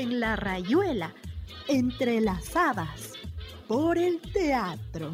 en 0.00 0.20
la 0.20 0.36
rayuela, 0.36 1.14
entrelazadas 1.68 3.12
por 3.66 3.96
el 3.96 4.20
teatro, 4.20 5.10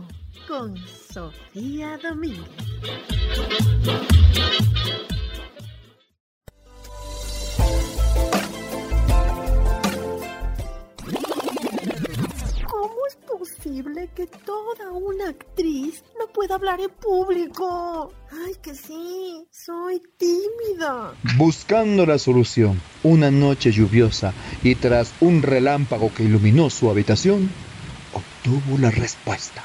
con 0.49 0.77
Sofía 0.77 1.99
Domínguez. 2.03 2.43
¿Cómo 12.69 13.07
es 13.09 13.17
posible 13.17 14.11
que 14.17 14.27
toda 14.27 14.91
una 14.91 15.29
actriz 15.29 16.03
no 16.33 16.41
pueda 16.41 16.55
hablar 16.55 16.81
en 16.81 16.91
público? 16.91 18.13
Ay, 18.31 18.55
que 18.63 18.75
sí, 18.75 19.47
soy 19.51 20.01
tímida. 20.17 21.15
Buscando 21.37 22.07
la 22.07 22.19
solución, 22.19 22.81
una 23.03 23.31
noche 23.31 23.71
lluviosa 23.71 24.33
y 24.63 24.75
tras 24.75 25.13
un 25.21 25.43
relámpago 25.43 26.13
que 26.15 26.25
iluminó 26.25 26.71
su 26.71 26.91
habitación, 26.91 27.51
obtuvo 28.15 28.79
la 28.79 28.91
respuesta. 28.91 29.63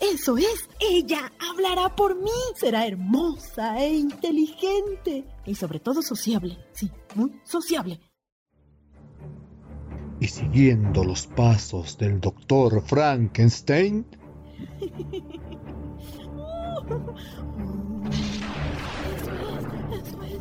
Eso 0.00 0.36
es, 0.36 0.68
ella 0.80 1.32
hablará 1.38 1.94
por 1.94 2.16
mí. 2.16 2.30
Será 2.56 2.86
hermosa 2.86 3.80
e 3.80 3.94
inteligente 3.94 5.24
y 5.46 5.54
sobre 5.54 5.78
todo 5.78 6.02
sociable. 6.02 6.58
Sí, 6.72 6.90
muy 7.14 7.40
sociable. 7.44 8.00
Y 10.18 10.28
siguiendo 10.28 11.04
los 11.04 11.26
pasos 11.26 11.98
del 11.98 12.20
doctor 12.20 12.82
Frankenstein, 12.84 14.06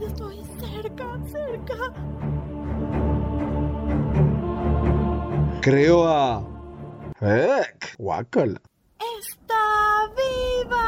Estoy 0.02 0.44
cerca, 0.60 1.20
cerca. 1.28 1.76
creó 5.62 6.08
a... 6.08 6.44
¡Guácala! 8.00 8.60
¡Está 9.20 10.10
viva! 10.18 10.88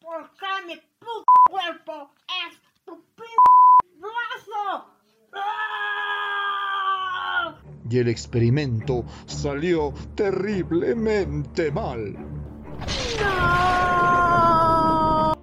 ¿Por 0.00 0.30
qué 0.38 0.46
mi 0.66 0.76
puto 0.98 1.32
cuerpo 1.50 2.10
es 2.48 2.58
tu 2.86 3.04
p 3.14 3.22
brazo? 3.98 4.86
¡Ah! 5.34 7.54
Y 7.94 7.98
el 7.98 8.08
experimento 8.08 9.04
salió 9.26 9.94
terriblemente 10.16 11.70
mal. 11.70 12.16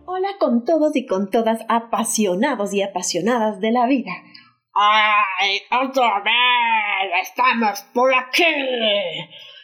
Hola 0.06 0.30
con 0.38 0.66
todos 0.66 0.94
y 0.98 1.06
con 1.06 1.30
todas 1.30 1.62
apasionados 1.70 2.74
y 2.74 2.82
apasionadas 2.82 3.62
de 3.62 3.72
la 3.72 3.88
vida. 3.88 4.12
¡Ay, 4.74 5.62
otra 5.72 6.22
vez! 6.26 7.22
¡Estamos 7.22 7.86
por 7.94 8.14
aquí! 8.14 8.44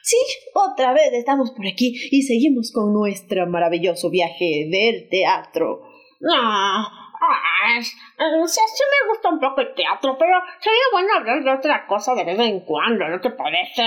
Sí, 0.01 0.17
otra 0.53 0.93
vez 0.93 1.11
estamos 1.11 1.51
por 1.51 1.67
aquí 1.67 1.93
y 2.09 2.21
seguimos 2.21 2.71
con 2.71 2.93
nuestro 2.93 3.47
maravilloso 3.47 4.09
viaje 4.09 4.69
del 4.71 5.09
teatro. 5.09 5.81
No, 6.21 6.87
ah, 7.21 7.81
sí, 7.81 7.91
sí 7.91 8.83
me 8.83 9.09
gusta 9.09 9.29
un 9.29 9.39
poco 9.39 9.61
el 9.61 9.73
teatro, 9.73 10.17
pero 10.17 10.39
sería 10.59 10.79
bueno 10.91 11.09
hablar 11.15 11.43
de 11.43 11.51
otra 11.51 11.85
cosa 11.87 12.13
de 12.15 12.23
vez 12.23 12.39
en 12.39 12.61
cuando, 12.61 13.07
¿no 13.07 13.19
te 13.19 13.31
parece? 13.31 13.83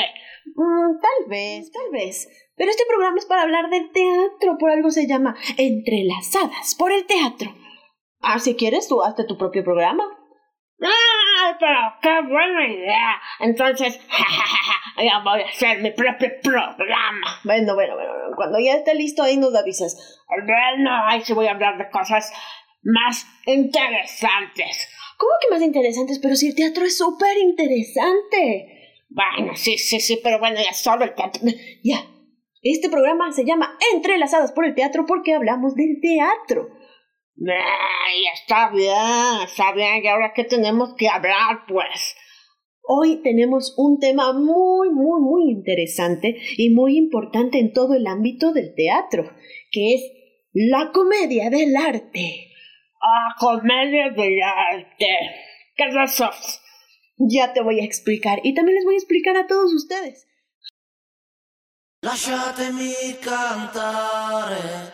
Mm, 0.55 1.01
tal 1.01 1.29
vez, 1.29 1.71
tal 1.73 1.91
vez. 1.93 2.29
Pero 2.57 2.71
este 2.71 2.85
programa 2.87 3.19
es 3.19 3.27
para 3.27 3.43
hablar 3.43 3.71
del 3.71 3.91
teatro, 3.91 4.59
por 4.59 4.71
algo 4.71 4.91
se 4.91 5.07
llama 5.07 5.35
Entrelazadas 5.57 6.75
por 6.79 6.93
el 6.93 7.07
teatro. 7.07 7.55
Ah, 8.21 8.39
si 8.39 8.55
quieres, 8.55 8.89
tú 8.89 9.03
hazte 9.03 9.25
tu 9.25 9.39
propio 9.39 9.65
programa. 9.65 10.05
¡Ay, 10.83 11.55
pero 11.59 11.79
qué 12.01 12.29
buena 12.29 12.67
idea! 12.67 13.21
Entonces, 13.41 14.01
ya 14.97 15.21
voy 15.23 15.43
a 15.43 15.47
hacer 15.47 15.81
mi 15.83 15.91
propio 15.91 16.31
programa. 16.43 17.41
Bueno, 17.45 17.75
bueno, 17.75 17.95
bueno, 17.95 18.13
cuando 18.37 18.59
ya 18.59 18.75
esté 18.75 18.95
listo 18.95 19.23
ahí 19.23 19.37
nos 19.37 19.55
avisas. 19.55 20.21
Bueno, 20.29 20.91
ahí 21.07 21.23
sí 21.23 21.33
voy 21.33 21.47
a 21.49 21.53
hablar 21.53 21.79
de 21.79 21.91
cosas 21.91 22.33
más 22.83 23.27
interesantes. 23.47 24.89
¿Cómo 25.17 25.33
que 25.41 25.55
más 25.55 25.63
interesantes? 25.63 26.19
Pero 26.19 26.35
si 26.35 26.49
el 26.49 26.55
teatro 26.55 26.85
es 26.85 26.97
súper 26.97 27.37
interesante. 27.39 28.97
Bueno, 29.11 29.55
sí, 29.55 29.77
sí, 29.77 30.01
sí, 30.01 30.19
pero 30.23 30.39
bueno, 30.39 30.57
ya 30.65 30.73
solo 30.73 31.05
el 31.05 31.15
teatro. 31.15 31.43
Ya. 31.83 32.07
Este 32.63 32.91
programa 32.91 33.33
se 33.33 33.45
llama 33.45 33.77
Entrelazadas 33.95 34.53
por 34.53 34.67
el 34.67 34.75
teatro 34.75 35.05
porque 35.07 35.35
hablamos 35.35 35.75
del 35.75 35.99
teatro. 36.01 36.69
Ay, 37.47 38.25
está 38.35 38.71
bien, 38.71 39.43
está 39.45 39.73
bien. 39.73 40.05
¿Y 40.05 40.09
ahora 40.09 40.33
qué 40.35 40.45
tenemos 40.45 40.95
que 40.95 41.09
hablar, 41.09 41.65
pues? 41.67 42.15
Hoy 42.83 43.23
tenemos 43.23 43.75
un 43.79 43.99
tema 43.99 44.33
muy, 44.33 44.91
muy, 44.91 45.21
muy 45.21 45.51
interesante 45.51 46.37
y 46.57 46.71
muy 46.71 46.99
importante 46.99 47.59
en 47.59 47.73
todo 47.73 47.95
el 47.95 48.07
ámbito 48.07 48.53
del 48.53 48.75
teatro, 48.75 49.31
que 49.71 49.95
es 49.95 50.03
la 50.53 50.91
comedia 50.93 51.51
del 51.51 51.77
arte. 51.77 52.50
Ah, 53.03 53.35
comedia 53.39 54.11
del 54.11 54.43
arte. 54.43 55.09
¿Qué 55.75 55.85
es 55.85 56.13
eso? 56.13 56.29
Ya 57.17 57.53
te 57.55 57.63
voy 57.63 57.81
a 57.81 57.85
explicar 57.85 58.41
y 58.43 58.55
también 58.55 58.77
les 58.77 58.85
voy 58.85 58.95
a 58.95 58.99
explicar 58.99 59.37
a 59.37 59.47
todos 59.47 59.73
ustedes. 59.73 60.27
Lasciatemi 62.03 63.17
cantare 63.23 64.93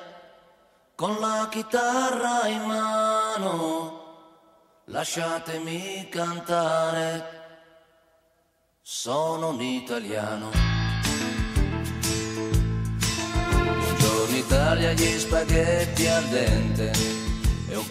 con 0.95 1.21
la 1.21 1.49
chitarra 1.51 2.49
in 2.49 2.63
mano. 2.67 4.05
Lasciatemi 4.87 6.09
cantare, 6.09 7.23
sono 8.83 9.51
un 9.51 9.61
italiano. 9.61 10.51
Buongiorno 13.51 14.37
Italia, 14.37 14.93
gli 14.93 15.19
spaghetti 15.19 16.07
al 16.07 16.25
dente 16.25 17.36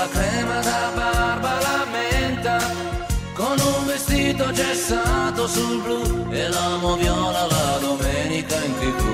la 0.00 0.08
crema 0.08 0.60
da 0.62 0.90
barba 0.94 1.60
la 1.60 1.84
menta, 1.92 2.58
con 3.34 3.58
un 3.58 3.86
vestito 3.86 4.50
gessato 4.50 5.46
sul 5.46 5.82
blu 5.82 6.26
e 6.30 6.48
l'amo 6.48 6.96
viola 6.96 7.44
la 7.46 7.78
domenica 7.80 8.56
in 8.64 8.74
tv. 8.78 9.09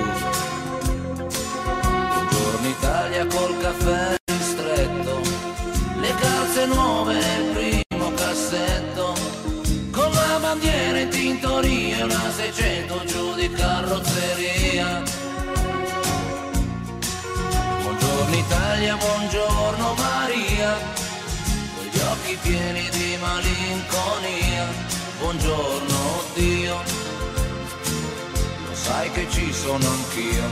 Che 29.17 29.27
ci 29.31 29.51
sono 29.51 29.83
anch'io. 29.89 30.43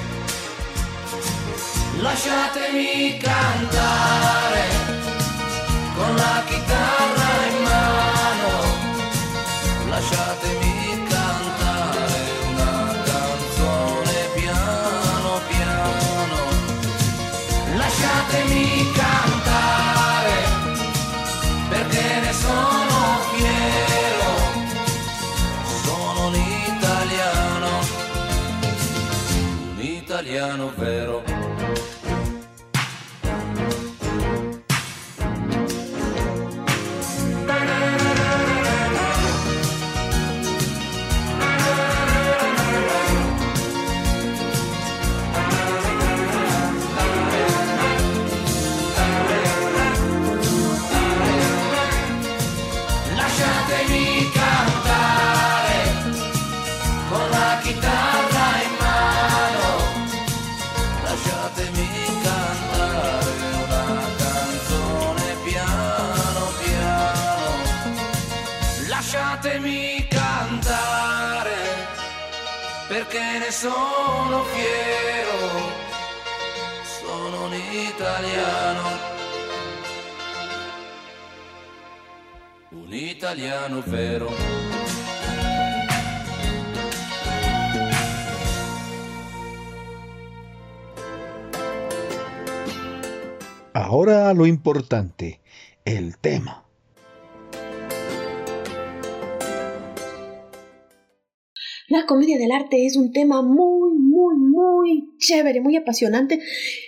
Lasciatemi 2.01 3.17
cantare 3.19 4.65
con 5.95 6.15
la 6.15 6.43
chitarra 6.47 7.29
in 7.47 7.63
mano. 7.63 8.49
Lasciatemi 9.89 10.64
italiano 30.55 30.71
vero. 30.77 31.14
Sono 73.55 74.43
fiero, 74.43 75.39
sono 76.83 77.45
un 77.45 77.53
italiano, 77.53 78.89
un 82.71 82.93
italiano 82.93 83.81
vero. 83.85 84.29
Ahora 93.71 94.33
lo 94.33 94.45
importante, 94.45 95.39
el 95.85 96.17
tema. 96.19 96.64
La 101.87 102.05
comedia 102.05 102.37
del 102.37 102.51
arte 102.51 102.85
es 102.85 102.97
un 102.97 103.11
tema 103.11 103.41
muy, 103.41 103.97
muy, 103.99 104.35
muy 104.37 105.17
chévere, 105.17 105.61
muy 105.61 105.75
apasionante 105.75 106.39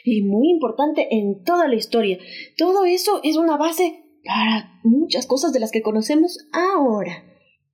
y 0.04 0.24
muy 0.24 0.50
importante 0.50 1.08
en 1.12 1.44
toda 1.44 1.68
la 1.68 1.76
historia. 1.76 2.18
Todo 2.58 2.86
eso 2.86 3.20
es 3.24 3.38
una 3.38 3.58
base 3.58 4.04
para 4.26 4.80
muchas 4.84 5.28
cosas 5.28 5.54
de 5.54 5.60
las 5.60 5.72
que 5.72 5.84
conocemos 5.84 6.50
ahora. 6.52 7.24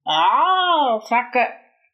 Ah, 0.05 0.95
o 0.97 1.01
sea 1.01 1.29
que 1.31 1.39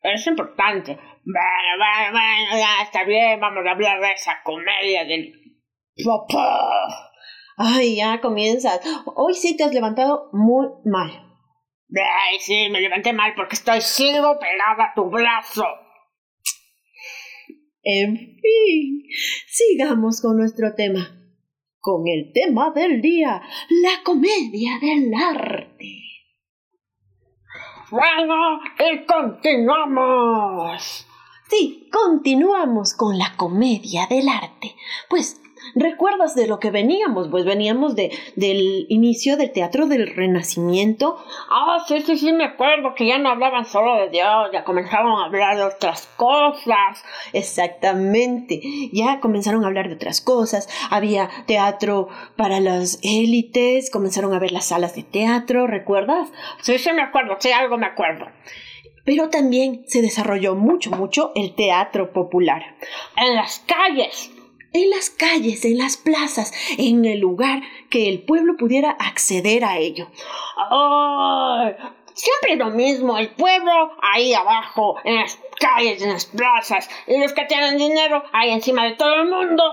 es 0.01 0.25
importante. 0.25 0.93
Bueno, 0.93 1.69
bueno, 1.77 2.11
bueno, 2.11 2.51
ya 2.53 2.83
está 2.83 3.03
bien, 3.03 3.39
vamos 3.39 3.63
a 3.67 3.71
hablar 3.71 4.01
de 4.01 4.11
esa 4.11 4.41
comedia 4.43 5.05
del 5.05 5.31
papá. 6.03 7.11
Ay, 7.57 7.97
ya 7.97 8.19
comienzas. 8.19 8.79
Hoy 9.15 9.35
sí 9.35 9.55
te 9.55 9.63
has 9.63 9.73
levantado 9.73 10.29
muy 10.31 10.67
mal. 10.85 11.28
Ay, 11.95 12.39
sí, 12.39 12.69
me 12.69 12.81
levanté 12.81 13.13
mal 13.13 13.33
porque 13.35 13.55
estoy 13.55 13.81
sigo 13.81 14.37
pegada 14.39 14.91
a 14.91 14.93
tu 14.93 15.09
brazo. 15.09 15.65
En 17.81 18.17
fin, 18.17 19.03
sigamos 19.47 20.21
con 20.21 20.37
nuestro 20.37 20.75
tema. 20.75 21.15
Con 21.79 22.07
el 22.07 22.31
tema 22.33 22.71
del 22.71 23.01
día, 23.01 23.41
la 23.81 24.03
comedia 24.03 24.77
del 24.81 25.11
arte. 25.13 26.03
Bueno, 27.89 28.59
y 28.77 29.05
continuamos. 29.05 31.07
Sí, 31.49 31.89
continuamos 31.91 32.93
con 32.93 33.17
la 33.17 33.33
comedia 33.35 34.05
del 34.07 34.27
arte. 34.27 34.75
Pues 35.09 35.41
¿Recuerdas 35.75 36.35
de 36.35 36.47
lo 36.47 36.59
que 36.59 36.71
veníamos? 36.71 37.27
Pues 37.29 37.45
veníamos 37.45 37.95
de, 37.95 38.11
del 38.35 38.85
inicio 38.89 39.37
del 39.37 39.51
teatro 39.51 39.87
del 39.87 40.07
Renacimiento. 40.07 41.17
Ah, 41.49 41.83
sí, 41.87 42.01
sí, 42.01 42.17
sí, 42.17 42.33
me 42.33 42.45
acuerdo 42.45 42.93
que 42.95 43.07
ya 43.07 43.17
no 43.17 43.29
hablaban 43.29 43.65
solo 43.65 43.95
de 43.95 44.09
Dios, 44.09 44.49
ya 44.53 44.63
comenzaron 44.63 45.19
a 45.19 45.25
hablar 45.25 45.57
de 45.57 45.63
otras 45.63 46.07
cosas. 46.17 47.03
Exactamente, 47.33 48.61
ya 48.91 49.19
comenzaron 49.19 49.63
a 49.63 49.67
hablar 49.67 49.89
de 49.89 49.95
otras 49.95 50.21
cosas. 50.21 50.69
Había 50.89 51.29
teatro 51.45 52.09
para 52.35 52.59
las 52.59 52.99
élites, 53.03 53.89
comenzaron 53.91 54.33
a 54.33 54.39
ver 54.39 54.51
las 54.51 54.67
salas 54.67 54.95
de 54.95 55.03
teatro, 55.03 55.67
¿recuerdas? 55.67 56.31
Sí, 56.61 56.77
sí, 56.77 56.91
me 56.93 57.01
acuerdo, 57.01 57.37
sí, 57.39 57.51
algo 57.51 57.77
me 57.77 57.87
acuerdo 57.87 58.25
pero 59.09 59.29
también 59.29 59.85
se 59.87 60.03
desarrolló 60.03 60.53
mucho, 60.53 60.91
mucho 60.91 61.31
el 61.33 61.55
teatro 61.55 62.13
popular. 62.13 62.75
En 63.17 63.35
las 63.35 63.57
calles, 63.65 64.31
en 64.73 64.89
las 64.89 65.09
calles, 65.09 65.65
en 65.65 65.77
las 65.77 65.97
plazas, 65.97 66.53
en 66.77 67.05
el 67.05 67.19
lugar 67.19 67.61
que 67.89 68.09
el 68.09 68.23
pueblo 68.23 68.55
pudiera 68.57 68.91
acceder 68.91 69.63
a 69.65 69.77
ello. 69.77 70.09
¡Ay! 70.69 71.75
Siempre 72.13 72.57
lo 72.57 72.71
mismo, 72.71 73.17
el 73.17 73.29
pueblo 73.29 73.71
ahí 74.01 74.33
abajo, 74.33 74.97
en 75.05 75.15
las 75.15 75.39
calles, 75.59 76.01
en 76.01 76.09
las 76.09 76.25
plazas, 76.25 76.89
y 77.07 77.17
los 77.17 77.31
que 77.31 77.45
tienen 77.45 77.77
dinero 77.77 78.23
ahí 78.33 78.49
encima 78.49 78.83
de 78.85 78.95
todo 78.95 79.21
el 79.21 79.29
mundo. 79.29 79.63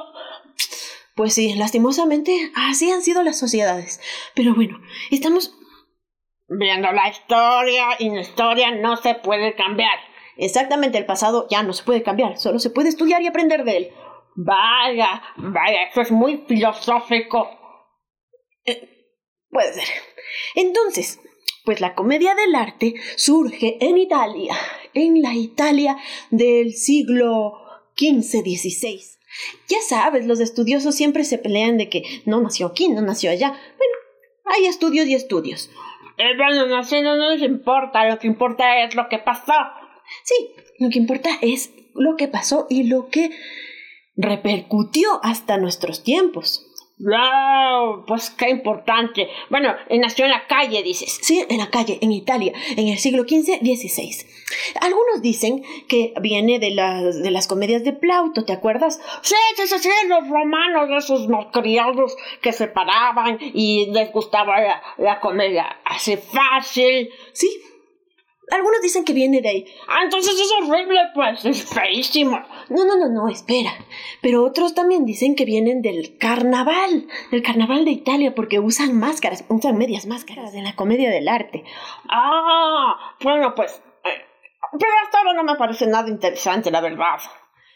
Pues 1.16 1.34
sí, 1.34 1.54
lastimosamente 1.54 2.52
así 2.54 2.90
han 2.90 3.02
sido 3.02 3.22
las 3.22 3.38
sociedades. 3.38 4.00
Pero 4.34 4.54
bueno, 4.54 4.78
estamos 5.10 5.54
viendo 6.46 6.92
la 6.92 7.08
historia 7.08 7.96
y 7.98 8.10
la 8.10 8.20
historia 8.20 8.70
no 8.70 8.96
se 8.96 9.14
puede 9.14 9.54
cambiar. 9.56 9.98
Exactamente, 10.36 10.98
el 10.98 11.06
pasado 11.06 11.46
ya 11.50 11.62
no 11.62 11.72
se 11.72 11.84
puede 11.84 12.02
cambiar, 12.02 12.36
solo 12.36 12.58
se 12.58 12.70
puede 12.70 12.90
estudiar 12.90 13.22
y 13.22 13.26
aprender 13.26 13.64
de 13.64 13.76
él. 13.76 13.92
Vaya, 14.36 15.22
vaya, 15.36 15.84
eso 15.90 16.02
es 16.02 16.10
muy 16.10 16.44
filosófico. 16.46 17.48
Eh, 18.66 18.86
puede 19.50 19.72
ser. 19.72 19.84
Entonces, 20.54 21.20
pues 21.64 21.80
la 21.80 21.94
comedia 21.94 22.34
del 22.34 22.54
arte 22.54 22.94
surge 23.16 23.78
en 23.80 23.96
Italia, 23.96 24.54
en 24.92 25.22
la 25.22 25.34
Italia 25.34 25.96
del 26.30 26.74
siglo 26.74 27.54
XV-XVI. 27.96 29.00
Ya 29.68 29.78
sabes, 29.88 30.26
los 30.26 30.40
estudiosos 30.40 30.94
siempre 30.94 31.24
se 31.24 31.38
pelean 31.38 31.78
de 31.78 31.88
que 31.88 32.02
no 32.26 32.40
nació 32.42 32.66
aquí, 32.66 32.88
no 32.88 33.00
nació 33.00 33.30
allá. 33.30 33.48
Bueno, 33.48 33.94
hay 34.44 34.66
estudios 34.66 35.06
y 35.06 35.14
estudios. 35.14 35.70
Eh, 36.18 36.36
bueno, 36.36 36.66
no, 36.66 36.82
no 36.82 37.30
nos 37.30 37.42
importa, 37.42 38.08
lo 38.08 38.18
que 38.18 38.26
importa 38.26 38.84
es 38.84 38.94
lo 38.94 39.08
que 39.08 39.18
pasó. 39.18 39.54
Sí, 40.24 40.54
lo 40.78 40.90
que 40.90 40.98
importa 40.98 41.30
es 41.40 41.72
lo 41.94 42.16
que 42.16 42.28
pasó 42.28 42.66
y 42.68 42.84
lo 42.84 43.08
que 43.08 43.30
repercutió 44.16 45.20
hasta 45.22 45.58
nuestros 45.58 46.02
tiempos. 46.02 46.66
¡Wow! 46.98 48.06
Pues 48.06 48.30
qué 48.30 48.48
importante. 48.48 49.28
Bueno, 49.50 49.74
nació 49.90 50.24
en 50.24 50.30
la 50.30 50.46
calle, 50.46 50.82
dices. 50.82 51.18
Sí, 51.20 51.44
en 51.46 51.58
la 51.58 51.68
calle, 51.68 51.98
en 52.00 52.10
Italia, 52.10 52.54
en 52.74 52.88
el 52.88 52.98
siglo 52.98 53.24
XV-XVI. 53.24 54.26
Algunos 54.80 55.20
dicen 55.20 55.62
que 55.88 56.14
viene 56.22 56.58
de, 56.58 56.70
las 56.70 57.22
de 57.22 57.30
las 57.30 57.48
comedias 57.48 57.84
de 57.84 57.92
Plauto, 57.92 58.46
¿te 58.46 58.54
acuerdas? 58.54 58.98
Sí, 59.20 59.34
sí, 59.56 59.66
sí, 59.66 59.78
sí, 59.78 59.90
los 60.08 60.26
romanos, 60.26 60.88
esos 60.96 61.28
malcriados 61.28 62.16
que 62.40 62.54
se 62.54 62.68
paraban 62.68 63.38
y 63.40 63.90
les 63.92 64.10
gustaba 64.10 64.58
la, 64.62 64.82
la 64.96 65.20
comedia 65.20 65.80
así 65.84 66.16
fácil. 66.16 67.10
Sí, 67.34 67.60
algunos 68.50 68.80
dicen 68.80 69.04
que 69.04 69.12
viene 69.12 69.40
de 69.40 69.48
ahí. 69.48 69.66
Ah, 69.88 70.00
entonces 70.04 70.34
es 70.34 70.52
horrible, 70.60 71.00
pues, 71.14 71.44
es 71.44 71.64
feísimo. 71.64 72.38
No, 72.68 72.84
no, 72.84 72.96
no, 72.96 73.08
no, 73.08 73.28
espera. 73.28 73.72
Pero 74.22 74.44
otros 74.44 74.74
también 74.74 75.04
dicen 75.04 75.34
que 75.34 75.44
vienen 75.44 75.82
del 75.82 76.16
carnaval, 76.18 77.08
del 77.30 77.42
carnaval 77.42 77.84
de 77.84 77.90
Italia, 77.90 78.34
porque 78.34 78.60
usan 78.60 78.98
máscaras, 78.98 79.44
usan 79.48 79.76
medias 79.76 80.06
máscaras 80.06 80.54
en 80.54 80.64
la 80.64 80.76
comedia 80.76 81.10
del 81.10 81.28
arte. 81.28 81.64
Ah, 82.08 83.16
bueno, 83.20 83.54
pues. 83.54 83.82
Eh, 84.04 84.24
pero 84.78 84.92
hasta 85.04 85.18
ahora 85.18 85.34
no 85.34 85.44
me 85.44 85.56
parece 85.56 85.86
nada 85.86 86.08
interesante, 86.08 86.70
la 86.70 86.80
verdad. 86.80 87.18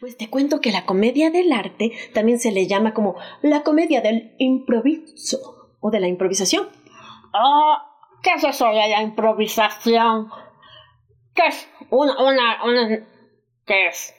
Pues 0.00 0.16
te 0.16 0.30
cuento 0.30 0.60
que 0.60 0.72
la 0.72 0.86
comedia 0.86 1.30
del 1.30 1.52
arte 1.52 1.92
también 2.14 2.38
se 2.38 2.52
le 2.52 2.66
llama 2.66 2.94
como 2.94 3.16
la 3.42 3.62
comedia 3.62 4.00
del 4.00 4.34
improviso 4.38 5.76
o 5.80 5.90
de 5.90 6.00
la 6.00 6.08
improvisación. 6.08 6.68
Oh, 7.34 7.76
¿qué 8.22 8.30
es 8.34 8.44
eso 8.44 8.66
de 8.68 8.88
la 8.88 9.02
improvisación? 9.02 10.30
¿Qué 11.40 11.46
es? 11.46 11.68
Una, 11.88 12.22
una, 12.22 12.64
una, 12.64 13.06
¿qué 13.64 13.86
es? 13.86 14.14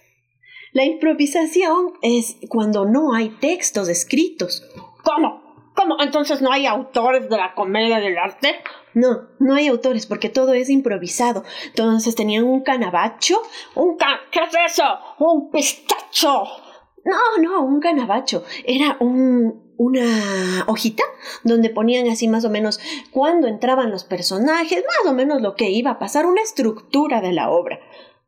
La 0.74 0.86
improvisación 0.86 1.94
es 2.02 2.38
cuando 2.50 2.86
no 2.86 3.14
hay 3.14 3.30
textos 3.30 3.90
escritos. 3.90 4.68
¿Cómo? 5.04 5.72
¿Cómo? 5.76 5.98
¿Entonces 6.02 6.42
no 6.42 6.52
hay 6.52 6.66
autores 6.66 7.30
de 7.30 7.38
la 7.38 7.54
comedia 7.54 8.00
del 8.00 8.18
arte? 8.18 8.56
No, 8.96 9.28
no 9.40 9.54
hay 9.54 9.68
autores 9.68 10.08
porque 10.08 10.30
todo 10.30 10.54
es 10.54 10.72
improvisado. 10.72 11.44
Entonces 11.66 12.16
tenían 12.16 12.44
un 12.44 12.64
canabacho. 12.64 13.40
¿Un 13.76 13.98
ca 13.98 14.22
¿Qué 14.32 14.40
es 14.40 14.74
eso? 14.74 14.84
¿Un 15.20 15.52
pistacho? 15.52 16.44
No, 17.06 17.38
no, 17.40 17.62
un 17.64 17.80
canabacho. 17.80 18.44
Era 18.66 18.98
un, 19.00 19.71
una 19.82 20.64
hojita 20.68 21.04
donde 21.44 21.72
ponían 21.72 22.08
así 22.08 22.28
más 22.28 22.46
o 22.46 22.52
menos 22.52 22.80
cuando 23.10 23.48
entraban 23.48 23.90
los 23.90 24.04
personajes, 24.04 24.84
más 24.86 25.12
o 25.12 25.16
menos 25.16 25.42
lo 25.42 25.56
que 25.56 25.72
iba 25.72 25.92
a 25.92 26.00
pasar, 26.00 26.28
una 26.28 26.44
estructura 26.44 27.20
de 27.20 27.32
la 27.34 27.50
obra. 27.50 27.80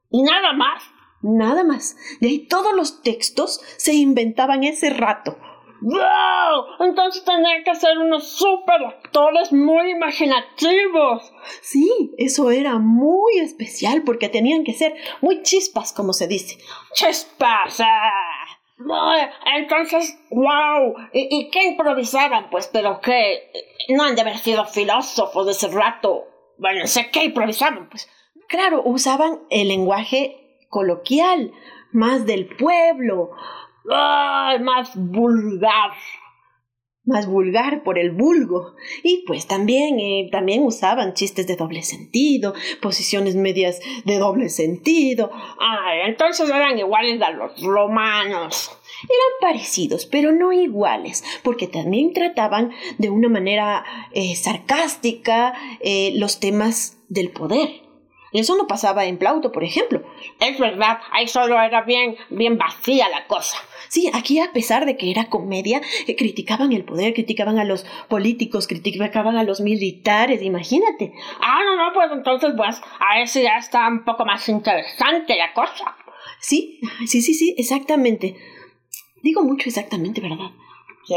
¿Y 0.09 0.23
nada 0.23 0.53
más? 0.53 0.83
Nada 1.21 1.63
más. 1.63 1.95
De 2.19 2.29
ahí 2.29 2.47
todos 2.47 2.73
los 2.73 3.03
textos 3.03 3.61
se 3.77 3.93
inventaban 3.93 4.63
ese 4.63 4.89
rato. 4.89 5.37
¡Wow! 5.81 6.87
Entonces 6.87 7.23
tenían 7.23 7.63
que 7.63 7.75
ser 7.75 7.99
unos 7.99 8.29
super 8.29 8.83
actores 8.85 9.53
muy 9.53 9.91
imaginativos. 9.91 11.31
Sí, 11.61 12.15
eso 12.17 12.49
era 12.49 12.79
muy 12.79 13.37
especial 13.39 14.01
porque 14.03 14.29
tenían 14.29 14.63
que 14.63 14.73
ser 14.73 14.95
muy 15.21 15.43
chispas, 15.43 15.93
como 15.93 16.13
se 16.13 16.27
dice. 16.27 16.57
¡Chispas! 16.93 17.79
Ah. 17.81 18.32
Entonces, 19.55 20.17
wow. 20.31 20.95
¿Y, 21.13 21.27
¿Y, 21.29 21.49
qué 21.51 21.63
improvisaban? 21.67 22.49
Pues, 22.49 22.69
pero 22.71 22.99
qué. 23.01 23.51
No 23.89 24.03
han 24.03 24.15
de 24.15 24.21
haber 24.21 24.37
sido 24.37 24.65
filósofos 24.65 25.45
de 25.45 25.51
ese 25.51 25.67
rato. 25.69 26.25
Bueno, 26.57 26.87
sé 26.87 27.09
qué 27.11 27.25
improvisaban, 27.25 27.89
pues. 27.89 28.09
Claro, 28.47 28.81
usaban 28.85 29.39
el 29.49 29.69
lenguaje 29.69 30.57
coloquial, 30.69 31.51
más 31.91 32.25
del 32.25 32.47
pueblo. 32.47 33.31
¡Ay, 33.91 34.59
más 34.59 34.91
vulgar! 34.95 35.91
Más 37.05 37.27
vulgar 37.27 37.83
por 37.83 37.99
el 37.99 38.11
vulgo. 38.11 38.75
Y 39.03 39.23
pues 39.27 39.45
también, 39.45 39.99
eh, 39.99 40.29
también 40.31 40.63
usaban 40.63 41.13
chistes 41.13 41.47
de 41.47 41.57
doble 41.57 41.81
sentido, 41.83 42.53
posiciones 42.81 43.35
medias 43.35 43.81
de 44.05 44.17
doble 44.17 44.49
sentido. 44.49 45.29
Ay, 45.59 45.99
entonces 46.05 46.49
eran 46.49 46.79
iguales 46.79 47.21
a 47.21 47.31
los 47.31 47.61
romanos. 47.61 48.71
Eran 49.03 49.53
parecidos, 49.53 50.05
pero 50.05 50.31
no 50.31 50.53
iguales, 50.53 51.25
porque 51.43 51.67
también 51.67 52.13
trataban 52.13 52.71
de 52.97 53.09
una 53.09 53.27
manera 53.27 53.83
eh, 54.13 54.35
sarcástica 54.37 55.53
eh, 55.81 56.13
los 56.15 56.39
temas 56.39 56.97
del 57.09 57.31
poder. 57.31 57.82
Eso 58.33 58.55
no 58.57 58.67
pasaba 58.67 59.05
en 59.05 59.17
Plauto, 59.17 59.51
por 59.51 59.63
ejemplo. 59.63 60.03
Es 60.39 60.59
verdad, 60.59 60.97
ahí 61.11 61.27
solo 61.27 61.59
era 61.61 61.83
bien, 61.83 62.17
bien 62.29 62.57
vacía 62.57 63.07
la 63.09 63.27
cosa. 63.27 63.57
Sí, 63.89 64.09
aquí 64.11 64.39
a 64.39 64.51
pesar 64.51 64.85
de 64.85 64.97
que 64.97 65.11
era 65.11 65.29
comedia, 65.29 65.81
eh, 66.07 66.15
criticaban 66.15 66.73
el 66.73 66.83
poder, 66.83 67.13
criticaban 67.13 67.59
a 67.59 67.63
los 67.63 67.85
políticos, 68.07 68.67
criticaban 68.67 69.37
a 69.37 69.43
los 69.43 69.61
militares, 69.61 70.41
imagínate. 70.41 71.13
Ah, 71.39 71.59
no, 71.63 71.75
no, 71.75 71.93
pues 71.93 72.09
entonces, 72.11 72.53
pues, 72.57 72.81
a 72.99 73.21
eso 73.21 73.39
ya 73.39 73.57
está 73.57 73.87
un 73.87 74.03
poco 74.03 74.25
más 74.25 74.49
interesante 74.49 75.35
la 75.37 75.53
cosa. 75.53 75.95
Sí, 76.39 76.79
sí, 77.05 77.21
sí, 77.21 77.33
sí, 77.35 77.53
exactamente. 77.57 78.35
Digo 79.21 79.43
mucho 79.43 79.69
exactamente, 79.69 80.21
¿verdad? 80.21 80.51
Sí. 81.05 81.15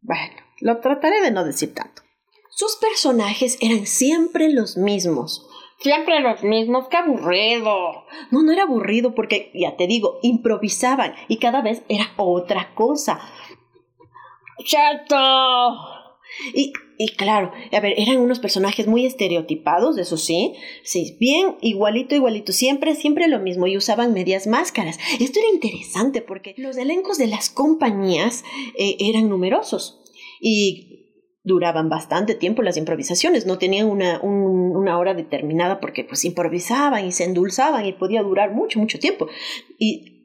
Bueno, 0.00 0.34
lo 0.60 0.80
trataré 0.80 1.20
de 1.20 1.30
no 1.30 1.44
decir 1.44 1.74
tanto. 1.74 2.02
Sus 2.50 2.76
personajes 2.76 3.58
eran 3.60 3.86
siempre 3.86 4.50
los 4.50 4.76
mismos. 4.76 5.46
Siempre 5.80 6.20
los 6.20 6.42
mismos, 6.42 6.88
qué 6.88 6.98
aburrido. 6.98 8.04
No, 8.30 8.42
no 8.42 8.52
era 8.52 8.64
aburrido 8.64 9.14
porque, 9.14 9.50
ya 9.54 9.76
te 9.76 9.86
digo, 9.86 10.18
improvisaban 10.22 11.14
y 11.28 11.38
cada 11.38 11.62
vez 11.62 11.82
era 11.88 12.12
otra 12.16 12.74
cosa. 12.74 13.18
¡Chato! 14.62 15.16
Y, 16.54 16.72
y 16.98 17.08
claro, 17.16 17.50
a 17.72 17.80
ver, 17.80 17.94
eran 17.96 18.18
unos 18.18 18.38
personajes 18.38 18.86
muy 18.86 19.04
estereotipados, 19.04 19.98
eso 19.98 20.16
sí, 20.16 20.54
sí, 20.84 21.16
bien 21.18 21.56
igualito, 21.60 22.14
igualito, 22.14 22.52
siempre, 22.52 22.94
siempre 22.94 23.26
lo 23.26 23.40
mismo, 23.40 23.66
y 23.66 23.76
usaban 23.76 24.12
medias 24.12 24.46
máscaras. 24.46 24.98
Esto 25.18 25.40
era 25.40 25.48
interesante 25.48 26.22
porque 26.22 26.54
los 26.56 26.76
elencos 26.76 27.18
de 27.18 27.26
las 27.26 27.50
compañías 27.50 28.44
eh, 28.78 28.96
eran 29.00 29.28
numerosos 29.28 30.02
y 30.40 30.89
duraban 31.50 31.88
bastante 31.88 32.34
tiempo 32.34 32.62
las 32.62 32.76
improvisaciones, 32.76 33.44
no 33.44 33.58
tenían 33.58 33.86
una, 33.86 34.20
un, 34.20 34.74
una 34.76 34.98
hora 34.98 35.14
determinada 35.14 35.80
porque 35.80 36.04
pues 36.04 36.24
improvisaban 36.24 37.06
y 37.06 37.12
se 37.12 37.24
endulzaban 37.24 37.84
y 37.84 37.92
podía 37.92 38.22
durar 38.22 38.52
mucho, 38.52 38.78
mucho 38.78 38.98
tiempo. 38.98 39.28
Y 39.78 40.20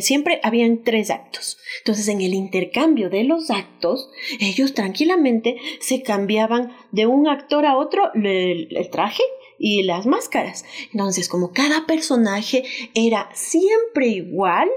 siempre 0.00 0.40
habían 0.42 0.82
tres 0.82 1.10
actos. 1.10 1.58
Entonces 1.78 2.08
en 2.08 2.20
el 2.20 2.34
intercambio 2.34 3.10
de 3.10 3.24
los 3.24 3.50
actos, 3.50 4.10
ellos 4.40 4.74
tranquilamente 4.74 5.56
se 5.80 6.02
cambiaban 6.02 6.72
de 6.90 7.06
un 7.06 7.28
actor 7.28 7.64
a 7.64 7.76
otro 7.76 8.10
el 8.14 8.88
traje 8.90 9.22
y 9.58 9.82
las 9.84 10.06
máscaras. 10.06 10.64
Entonces 10.92 11.28
como 11.28 11.52
cada 11.52 11.86
personaje 11.86 12.64
era 12.94 13.30
siempre 13.34 14.08
igual, 14.08 14.68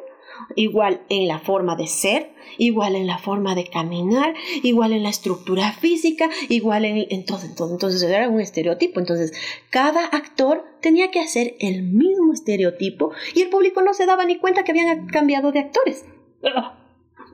igual 0.55 1.01
en 1.09 1.27
la 1.27 1.39
forma 1.39 1.75
de 1.75 1.87
ser, 1.87 2.31
igual 2.57 2.95
en 2.95 3.07
la 3.07 3.17
forma 3.17 3.55
de 3.55 3.69
caminar, 3.69 4.33
igual 4.63 4.93
en 4.93 5.03
la 5.03 5.09
estructura 5.09 5.71
física, 5.71 6.29
igual 6.49 6.85
en, 6.85 7.05
en 7.09 7.25
todo, 7.25 7.41
en 7.43 7.55
todo. 7.55 7.71
Entonces 7.71 8.01
era 8.03 8.29
un 8.29 8.39
estereotipo. 8.39 8.99
Entonces 8.99 9.33
cada 9.69 10.05
actor 10.05 10.63
tenía 10.81 11.11
que 11.11 11.19
hacer 11.19 11.55
el 11.59 11.83
mismo 11.83 12.33
estereotipo 12.33 13.11
y 13.33 13.41
el 13.41 13.49
público 13.49 13.81
no 13.81 13.93
se 13.93 14.05
daba 14.05 14.25
ni 14.25 14.37
cuenta 14.37 14.63
que 14.63 14.71
habían 14.71 15.07
cambiado 15.07 15.51
de 15.51 15.59
actores. 15.59 16.05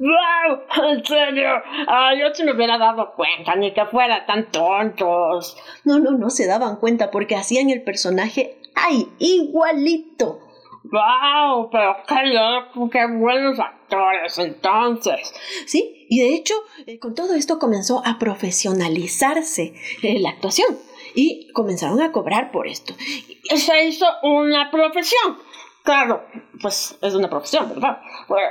¡Wow! 0.01 0.87
¿En 0.89 1.05
serio? 1.05 1.49
Ah, 1.87 2.11
yo 2.19 2.33
se 2.33 2.43
me 2.43 2.53
hubiera 2.53 2.79
dado 2.79 3.13
cuenta, 3.15 3.55
ni 3.55 3.71
que 3.71 3.85
fuera 3.85 4.25
tan 4.25 4.49
tontos. 4.51 5.55
No, 5.83 5.99
no, 5.99 6.11
no 6.11 6.31
se 6.31 6.47
daban 6.47 6.77
cuenta 6.77 7.11
porque 7.11 7.35
hacían 7.35 7.69
el 7.69 7.83
personaje, 7.83 8.57
¡ay! 8.73 9.09
igualito. 9.19 10.39
¡Wow! 10.83 11.69
Pero 11.71 11.95
qué 12.07 12.27
loco, 12.27 12.89
qué 12.89 13.05
buenos 13.05 13.59
actores 13.59 14.37
entonces. 14.39 15.33
Sí, 15.65 16.07
y 16.09 16.21
de 16.21 16.35
hecho, 16.35 16.55
eh, 16.87 16.97
con 16.97 17.13
todo 17.13 17.35
esto 17.35 17.59
comenzó 17.59 18.01
a 18.05 18.17
profesionalizarse 18.17 19.73
eh, 20.01 20.19
la 20.19 20.29
actuación 20.29 20.77
y 21.13 21.51
comenzaron 21.53 22.01
a 22.01 22.11
cobrar 22.11 22.51
por 22.51 22.67
esto. 22.67 22.95
Y 23.43 23.57
se 23.57 23.85
hizo 23.85 24.05
una 24.23 24.71
profesión. 24.71 25.37
Claro, 25.83 26.25
pues 26.61 26.97
es 27.01 27.13
una 27.13 27.29
profesión, 27.29 27.69
¿verdad? 27.69 28.01
Pues, 28.27 28.43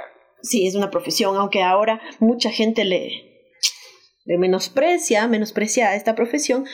sí, 0.42 0.66
es 0.66 0.74
una 0.74 0.90
profesión, 0.90 1.36
aunque 1.36 1.62
ahora 1.62 2.00
mucha 2.18 2.50
gente 2.50 2.84
le, 2.84 3.48
le 4.24 4.38
menosprecia, 4.38 5.26
menosprecia 5.26 5.88
a 5.88 5.96
esta 5.96 6.14
profesión 6.14 6.66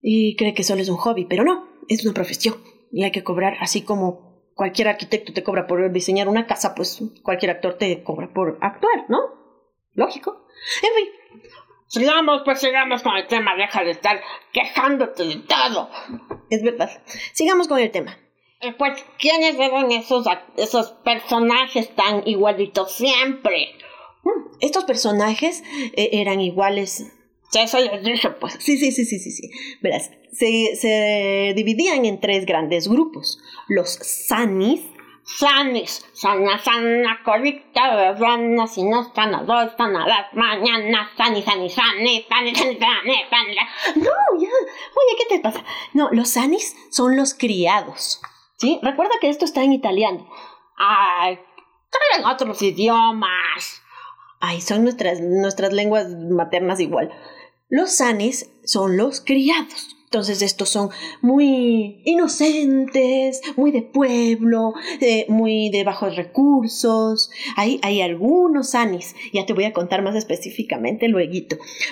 y 0.00 0.36
cree 0.36 0.54
que 0.54 0.64
solo 0.64 0.82
es 0.82 0.88
un 0.88 0.96
hobby, 0.96 1.24
pero 1.24 1.44
no, 1.44 1.68
es 1.88 2.04
una 2.04 2.14
profesión 2.14 2.56
y 2.92 3.04
hay 3.04 3.10
que 3.10 3.24
cobrar 3.24 3.56
así 3.60 3.82
como 3.82 4.32
cualquier 4.54 4.88
arquitecto 4.88 5.32
te 5.32 5.42
cobra 5.42 5.66
por 5.66 5.90
diseñar 5.90 6.28
una 6.28 6.46
casa, 6.46 6.74
pues 6.74 7.02
cualquier 7.22 7.52
actor 7.52 7.78
te 7.78 8.02
cobra 8.02 8.32
por 8.32 8.58
actuar, 8.60 9.06
¿no? 9.08 9.18
Lógico. 9.94 10.46
En 10.82 10.94
fin. 10.94 11.50
Sigamos, 11.86 12.42
pues 12.44 12.60
sigamos 12.60 13.02
con 13.02 13.16
el 13.16 13.26
tema, 13.26 13.54
deja 13.56 13.82
de 13.84 13.90
estar 13.90 14.20
quejándote 14.52 15.24
de 15.24 15.36
todo. 15.36 15.90
Es 16.48 16.62
verdad. 16.62 16.90
Sigamos 17.32 17.68
con 17.68 17.78
el 17.78 17.90
tema. 17.90 18.16
Eh, 18.60 18.72
pues, 18.72 19.04
¿quiénes 19.18 19.58
eran 19.58 19.90
esos, 19.90 20.24
esos 20.56 20.92
personajes 21.04 21.94
tan 21.94 22.22
igualitos 22.26 22.92
siempre? 22.92 23.74
Mm, 24.22 24.56
estos 24.60 24.84
personajes 24.84 25.64
eh, 25.94 26.10
eran 26.12 26.40
iguales 26.40 27.12
eso 27.60 27.78
les 27.78 28.02
dije, 28.02 28.30
pues. 28.30 28.56
Sí, 28.58 28.76
sí, 28.78 28.92
sí, 28.92 29.04
sí, 29.04 29.18
sí, 29.18 29.30
sí. 29.30 29.50
Verás, 29.82 30.10
se, 30.32 30.74
se 30.76 31.52
dividían 31.54 32.04
en 32.04 32.20
tres 32.20 32.46
grandes 32.46 32.88
grupos. 32.88 33.38
Los 33.68 33.90
sanis. 33.90 34.80
Sanis, 35.24 36.04
sana, 36.14 36.58
sana, 36.58 37.20
colita, 37.24 38.18
sana, 38.18 38.66
si 38.66 38.82
no 38.82 39.02
están 39.02 39.32
a 39.32 39.44
dos, 39.44 39.68
están 39.68 39.94
a 39.94 40.04
las 40.04 40.34
mañanas, 40.34 41.10
sani, 41.16 41.42
sani, 41.42 41.70
sani, 41.70 42.26
sani, 42.28 42.54
sani, 42.54 42.76
sani, 42.76 43.14
sani. 43.30 43.56
No, 43.96 44.10
ya, 44.40 44.48
oye, 44.48 45.16
¿qué 45.18 45.36
te 45.36 45.38
pasa? 45.38 45.64
No, 45.94 46.08
los 46.10 46.30
sanis 46.30 46.76
son 46.90 47.16
los 47.16 47.34
criados. 47.34 48.20
¿Sí? 48.56 48.80
Recuerda 48.82 49.14
que 49.20 49.28
esto 49.28 49.44
está 49.44 49.62
en 49.62 49.72
italiano. 49.72 50.28
Ay, 50.76 51.38
traen 51.90 52.26
otros 52.26 52.60
idiomas. 52.60 53.82
Ay, 54.40 54.60
son 54.60 54.82
nuestras, 54.82 55.20
nuestras 55.20 55.72
lenguas 55.72 56.08
maternas 56.08 56.80
igual. 56.80 57.12
Los 57.72 57.92
sanes 57.92 58.50
son 58.64 58.98
los 58.98 59.22
criados. 59.22 59.96
Entonces 60.04 60.42
estos 60.42 60.68
son 60.68 60.90
muy 61.22 62.02
inocentes, 62.04 63.40
muy 63.56 63.70
de 63.70 63.80
pueblo, 63.80 64.74
eh, 65.00 65.24
muy 65.30 65.70
de 65.70 65.82
bajos 65.82 66.14
recursos. 66.16 67.30
Hay, 67.56 67.80
hay 67.82 68.02
algunos 68.02 68.74
anis, 68.74 69.16
ya 69.32 69.46
te 69.46 69.54
voy 69.54 69.64
a 69.64 69.72
contar 69.72 70.02
más 70.02 70.14
específicamente 70.16 71.08
luego. 71.08 71.32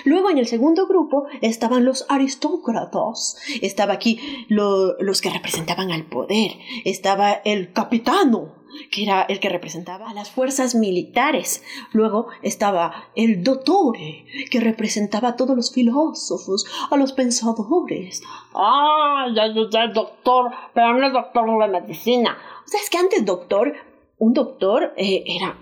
Luego 0.05 0.29
en 0.29 0.37
el 0.37 0.45
segundo 0.45 0.85
grupo 0.85 1.25
estaban 1.41 1.83
los 1.83 2.05
aristócratas, 2.09 3.37
estaba 3.63 3.93
aquí 3.93 4.19
los 4.49 5.19
que 5.19 5.31
representaban 5.31 5.91
al 5.91 6.05
poder, 6.05 6.51
estaba 6.85 7.31
el 7.43 7.73
capitano, 7.73 8.60
que 8.91 9.03
era 9.03 9.23
el 9.23 9.39
que 9.39 9.49
representaba 9.49 10.09
a 10.09 10.13
las 10.13 10.29
fuerzas 10.29 10.75
militares. 10.75 11.63
Luego 11.91 12.27
estaba 12.41 13.09
el 13.15 13.43
dottore, 13.43 14.25
que 14.49 14.59
representaba 14.59 15.29
a 15.29 15.35
todos 15.35 15.55
los 15.55 15.73
filósofos, 15.73 16.65
a 16.89 16.97
los 16.97 17.13
pensadores. 17.13 18.21
Ah, 18.53 19.27
ya, 19.35 19.47
ya, 19.71 19.87
doctor, 19.87 20.51
pero 20.73 20.93
no 20.93 21.07
es 21.07 21.13
doctor 21.13 21.61
de 21.61 21.79
medicina. 21.79 22.37
O 22.65 22.67
sea, 22.67 22.79
es 22.81 22.89
que 22.89 22.97
antes 22.97 23.25
doctor, 23.25 23.73
un 24.17 24.33
doctor 24.33 24.93
eh, 24.97 25.23
era, 25.25 25.57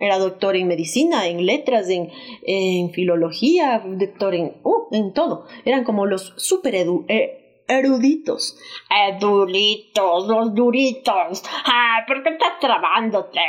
era 0.00 0.18
doctor 0.18 0.56
en 0.56 0.68
medicina, 0.68 1.26
en 1.26 1.46
letras, 1.46 1.88
en, 1.88 2.10
en 2.42 2.90
filología, 2.90 3.82
doctor 3.84 4.34
en, 4.34 4.56
uh, 4.62 4.88
en 4.92 5.12
todo. 5.12 5.46
Eran 5.64 5.84
como 5.84 6.06
los 6.06 6.34
super 6.36 6.74
edu, 6.74 7.04
eh, 7.08 7.43
eruditos. 7.68 8.58
Edulitos, 8.90 10.26
los 10.26 10.54
duritos. 10.54 11.42
Ah, 11.66 12.04
¿por 12.06 12.22
qué 12.22 12.30
estás 12.30 12.58
trabándote? 12.60 13.40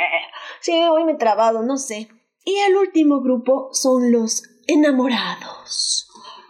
Sí, 0.60 0.72
hoy 0.72 1.04
me 1.04 1.12
he 1.12 1.16
trabado, 1.16 1.62
no 1.62 1.76
sé. 1.76 2.08
Y 2.44 2.56
el 2.58 2.76
último 2.76 3.20
grupo 3.20 3.70
son 3.72 4.12
los 4.12 4.42
enamorados. 4.66 6.08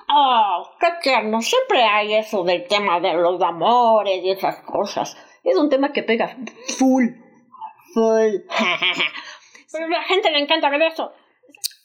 Oh, 0.08 0.70
qué 0.78 0.88
tierno. 1.02 1.40
Siempre 1.42 1.82
hay 1.82 2.14
eso 2.14 2.44
del 2.44 2.66
tema 2.66 3.00
de 3.00 3.14
los 3.14 3.40
amores 3.42 4.22
y 4.22 4.30
esas 4.30 4.62
cosas. 4.62 5.16
Es 5.42 5.56
un 5.56 5.68
tema 5.68 5.92
que 5.92 6.02
pega 6.02 6.36
full. 6.78 7.06
Full. 7.94 8.34
Pero 9.72 9.86
a 9.86 9.88
la 9.88 10.02
gente 10.04 10.30
le 10.30 10.40
encanta 10.40 10.70
ver 10.70 10.82
eso. 10.82 11.12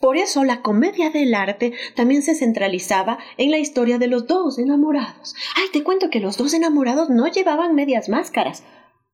Por 0.01 0.17
eso 0.17 0.43
la 0.43 0.61
comedia 0.61 1.11
del 1.11 1.33
arte 1.35 1.73
también 1.95 2.23
se 2.23 2.35
centralizaba 2.35 3.19
en 3.37 3.51
la 3.51 3.59
historia 3.59 3.99
de 3.99 4.07
los 4.07 4.27
dos 4.27 4.57
enamorados. 4.57 5.35
Ay, 5.55 5.69
te 5.71 5.83
cuento 5.83 6.09
que 6.09 6.19
los 6.19 6.37
dos 6.37 6.53
enamorados 6.53 7.09
no 7.09 7.27
llevaban 7.27 7.75
medias 7.75 8.09
máscaras. 8.09 8.63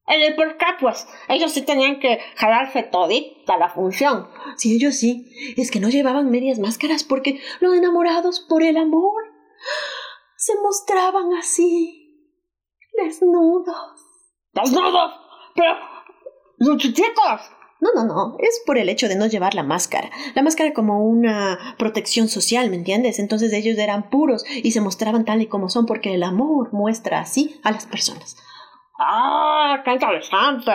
El 0.07 0.35
por 0.35 0.55
pues, 0.79 1.05
ellos 1.27 1.51
sí 1.51 1.63
tenían 1.63 1.99
que 1.99 2.19
jalarse 2.35 2.83
todita 2.83 3.57
la 3.57 3.69
función. 3.69 4.29
Sí, 4.55 4.75
ellos 4.75 4.95
sí. 4.95 5.29
Es 5.57 5.69
que 5.69 5.81
no 5.81 5.89
llevaban 5.89 6.31
medias 6.31 6.59
máscaras 6.59 7.03
porque 7.03 7.41
los 7.59 7.75
enamorados 7.75 8.39
por 8.39 8.63
el 8.63 8.77
amor 8.77 9.23
se 10.37 10.53
mostraban 10.61 11.33
así, 11.33 12.31
desnudos. 12.95 13.75
¿Desnudos? 14.53 15.11
Pero... 15.55 15.75
¡Los 16.59 16.77
no, 17.79 17.93
no, 17.93 18.05
no, 18.05 18.37
es 18.39 18.61
por 18.65 18.77
el 18.77 18.89
hecho 18.89 19.07
de 19.07 19.15
no 19.15 19.27
llevar 19.27 19.53
la 19.53 19.63
máscara. 19.63 20.09
La 20.35 20.41
máscara 20.41 20.73
como 20.73 21.05
una 21.05 21.75
protección 21.77 22.27
social, 22.27 22.69
¿me 22.69 22.75
entiendes? 22.75 23.19
Entonces 23.19 23.53
ellos 23.53 23.77
eran 23.77 24.09
puros 24.09 24.43
y 24.49 24.71
se 24.71 24.81
mostraban 24.81 25.25
tal 25.25 25.41
y 25.41 25.47
como 25.47 25.69
son 25.69 25.85
porque 25.85 26.13
el 26.13 26.23
amor 26.23 26.73
muestra 26.73 27.19
así 27.19 27.59
a 27.63 27.71
las 27.71 27.85
personas. 27.85 28.37
Ah, 28.99 29.81
qué 29.85 29.91
interesante. 29.93 30.71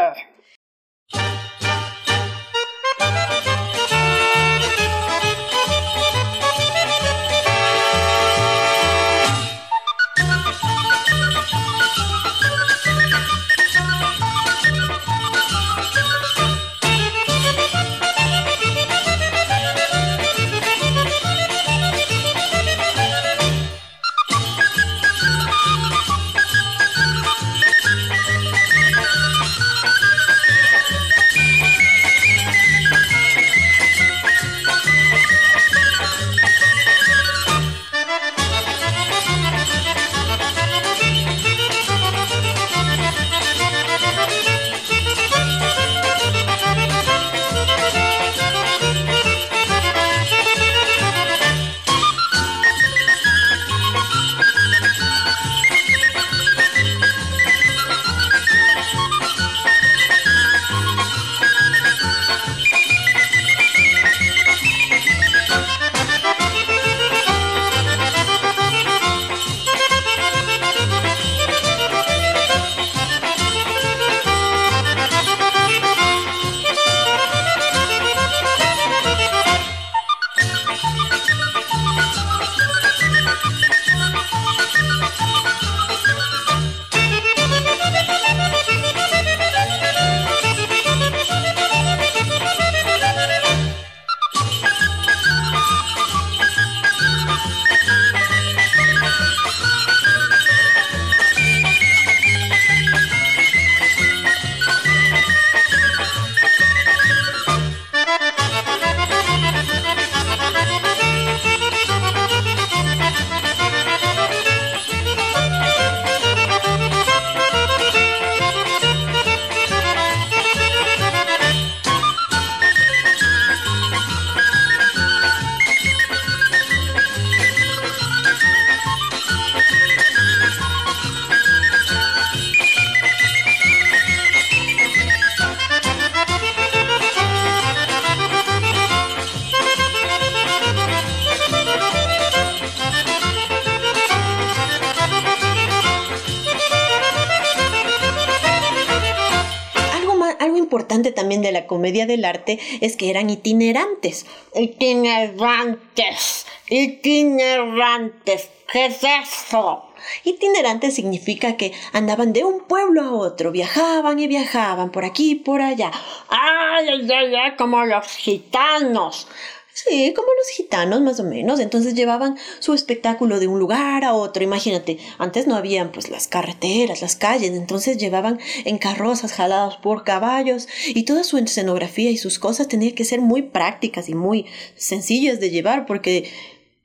También 151.23 151.41
de 151.41 151.53
la 151.53 151.69
comedia 151.69 152.05
del 152.05 152.25
arte 152.25 152.59
es 152.81 152.97
que 152.97 153.09
eran 153.09 153.31
itinerantes. 153.31 154.27
Itinerantes, 154.57 156.47
itinerantes, 156.69 158.51
¿qué 158.73 158.87
es 158.87 158.99
eso? 159.05 159.85
Itinerante 160.25 160.91
significa 160.91 161.57
que 161.57 161.73
andaban 161.93 162.33
de 162.33 162.43
un 162.43 162.65
pueblo 162.65 163.03
a 163.03 163.13
otro, 163.13 163.53
viajaban 163.53 164.19
y 164.19 164.27
viajaban 164.27 164.91
por 164.91 165.05
aquí 165.05 165.31
y 165.31 165.35
por 165.37 165.63
allá. 165.63 165.93
¡Ay, 166.29 166.89
ay, 166.89 167.35
ay! 167.37 167.55
Como 167.57 167.85
los 167.85 168.09
gitanos. 168.09 169.29
Sí, 169.75 170.13
como 170.15 170.29
los 170.35 170.49
gitanos 170.49 171.01
más 171.01 171.19
o 171.19 171.25
menos. 171.25 171.59
Entonces 171.59 171.95
llevaban 171.95 172.37
su 172.59 172.75
espectáculo 172.75 173.41
de 173.41 173.47
un 173.47 173.59
lugar 173.59 174.05
a 174.05 174.13
otro. 174.13 174.45
Imagínate, 174.45 174.99
antes 175.19 175.47
no 175.47 175.57
habían 175.57 175.93
pues 175.93 176.11
las 176.11 176.29
carreteras, 176.29 177.01
las 177.01 177.17
calles, 177.17 177.53
entonces 177.53 177.97
llevaban 177.97 178.39
en 178.65 178.77
carrozas 178.77 179.33
jaladas 179.33 179.77
por 179.77 180.05
caballos 180.05 180.69
y 180.89 181.05
toda 181.05 181.25
su 181.25 181.39
escenografía 181.39 182.11
y 182.11 182.19
sus 182.19 182.39
cosas 182.39 182.69
tenían 182.69 182.95
que 182.95 183.05
ser 183.05 183.23
muy 183.23 183.43
prácticas 183.43 184.11
y 184.11 184.15
muy 184.15 184.47
sencillas 184.77 185.41
de 185.41 185.51
llevar 185.51 185.87
porque 185.87 186.31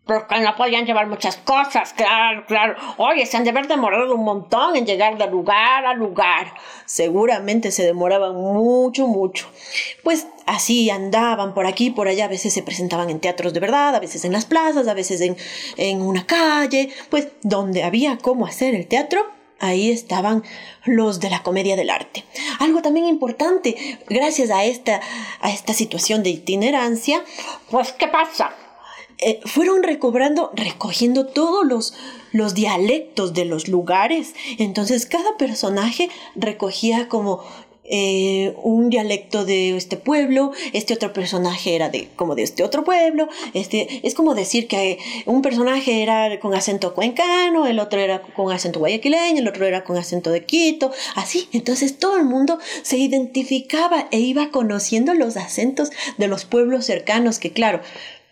porque 0.08 0.39
no 0.39 0.56
podían 0.56 0.86
llevar 0.86 1.08
muchas 1.08 1.38
cosas, 1.38 1.93
claro, 1.93 2.46
claro. 2.48 2.76
Oye, 2.98 3.26
se 3.26 3.38
han 3.38 3.43
de 3.43 3.50
haber 3.50 3.67
demorado 3.67 4.15
un 4.15 4.24
montón 4.24 4.76
en 4.76 4.86
llegar 4.86 5.17
de 5.17 5.28
lugar 5.28 5.86
a 5.86 5.93
lugar. 5.93 6.54
Seguramente 6.86 7.72
se 7.72 7.84
demoraban 7.84 8.36
mucho, 8.36 9.08
mucho. 9.08 9.48
Pues 10.04 10.28
así 10.46 10.89
andaban 10.89 11.54
por 11.54 11.67
aquí, 11.67 11.89
por 11.89 12.08
allá, 12.08 12.26
a 12.26 12.30
veces 12.30 12.54
se 12.54 12.63
presentaban 12.63 13.10
en 13.10 13.20
teatros 13.20 13.54
de 13.54 13.60
verdad, 13.60 13.96
a 13.96 14.00
veces 14.00 14.24
en 14.26 14.32
las 14.32 14.46
plazas, 14.46 14.88
a 14.88 14.93
veces 14.93 15.22
en, 15.22 15.36
en 15.76 16.02
una 16.02 16.26
calle, 16.26 16.89
pues 17.10 17.28
donde 17.43 17.84
había 17.84 18.17
cómo 18.17 18.48
hacer 18.48 18.74
el 18.74 18.88
teatro, 18.88 19.26
ahí 19.60 19.91
estaban 19.91 20.43
los 20.86 21.20
de 21.20 21.30
la 21.30 21.43
comedia 21.43 21.76
del 21.76 21.89
arte. 21.89 22.24
Algo 22.60 22.82
también 22.82 23.06
importante, 23.06 24.00
gracias 24.08 24.50
a 24.50 24.63
esta, 24.63 25.02
a 25.41 25.52
esta 25.52 25.74
situación 25.74 26.24
de 26.24 26.30
itinerancia, 26.30 27.24
pues 27.70 27.91
¿qué 27.91 28.08
pasa? 28.08 28.54
Eh, 29.19 29.39
fueron 29.45 29.82
recobrando, 29.82 30.51
recogiendo 30.53 31.25
todos 31.25 31.65
los, 31.65 31.93
los 32.32 32.53
dialectos 32.53 33.34
de 33.34 33.45
los 33.45 33.67
lugares. 33.67 34.36
Entonces 34.60 35.06
cada 35.06 35.38
personaje 35.38 36.10
recogía 36.36 37.10
como 37.10 37.43
eh, 37.89 38.53
un 38.63 38.89
dialecto 38.89 39.45
de 39.45 39.77
este 39.77 39.95
pueblo, 39.95 40.51
este 40.73 40.93
otro 40.93 41.13
personaje 41.13 41.73
era 41.73 41.88
de 41.88 42.10
como 42.17 42.36
de 42.36 42.43
este 42.43 42.63
otro 42.63 42.84
pueblo, 42.84 43.30
este 43.53 44.06
es 44.06 44.13
como 44.13 44.36
decir 44.36 44.67
que 44.67 44.99
un 45.25 45.41
personaje 45.41 46.03
era 46.03 46.38
con 46.41 46.53
acento 46.53 46.93
cuencano, 46.93 47.65
el 47.65 47.80
otro 47.80 48.01
era 48.01 48.21
con 48.21 48.51
acento 48.51 48.80
guayaquileño, 48.80 49.39
el 49.39 49.47
otro 49.47 49.65
era 49.65 49.86
con 49.86 49.95
acento 49.95 50.32
de 50.32 50.43
Quito, 50.43 50.91
así, 51.15 51.47
entonces 51.53 51.97
todo 51.97 52.17
el 52.17 52.25
mundo 52.25 52.60
se 52.82 52.97
identificaba 52.97 54.10
e 54.12 54.19
iba 54.19 54.49
conociendo 54.49 55.13
los 55.13 55.38
acentos 55.38 55.91
de 56.17 56.27
los 56.27 56.43
pueblos 56.43 56.84
cercanos 56.84 57.39
que 57.39 57.53
claro, 57.53 57.80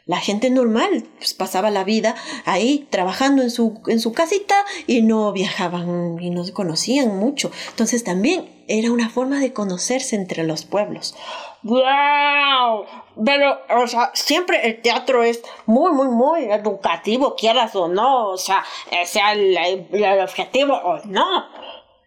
la 0.05 0.17
gente 0.17 0.49
normal 0.49 1.05
pues, 1.17 1.33
pasaba 1.33 1.71
la 1.71 1.83
vida 1.83 2.15
ahí 2.45 2.87
trabajando 2.89 3.41
en 3.41 3.49
su, 3.49 3.81
en 3.87 3.99
su 3.99 4.13
casita 4.13 4.55
y 4.85 5.01
no 5.01 5.31
viajaban 5.31 6.21
y 6.21 6.29
no 6.29 6.43
se 6.43 6.53
conocían 6.53 7.17
mucho. 7.17 7.51
Entonces 7.69 8.03
también 8.03 8.47
era 8.67 8.91
una 8.91 9.09
forma 9.09 9.39
de 9.39 9.53
conocerse 9.53 10.15
entre 10.15 10.43
los 10.43 10.65
pueblos. 10.65 11.15
¡Wow! 11.63 12.85
Pero, 13.25 13.59
o 13.81 13.87
sea, 13.87 14.11
siempre 14.13 14.67
el 14.67 14.81
teatro 14.81 15.23
es 15.23 15.41
muy, 15.65 15.91
muy, 15.91 16.07
muy 16.09 16.43
educativo, 16.45 17.35
quieras 17.35 17.75
o 17.75 17.87
no, 17.87 18.29
o 18.29 18.37
sea, 18.37 18.63
sea 19.05 19.33
el, 19.33 19.57
el 19.57 20.19
objetivo 20.21 20.75
o 20.75 20.99
no. 21.05 21.45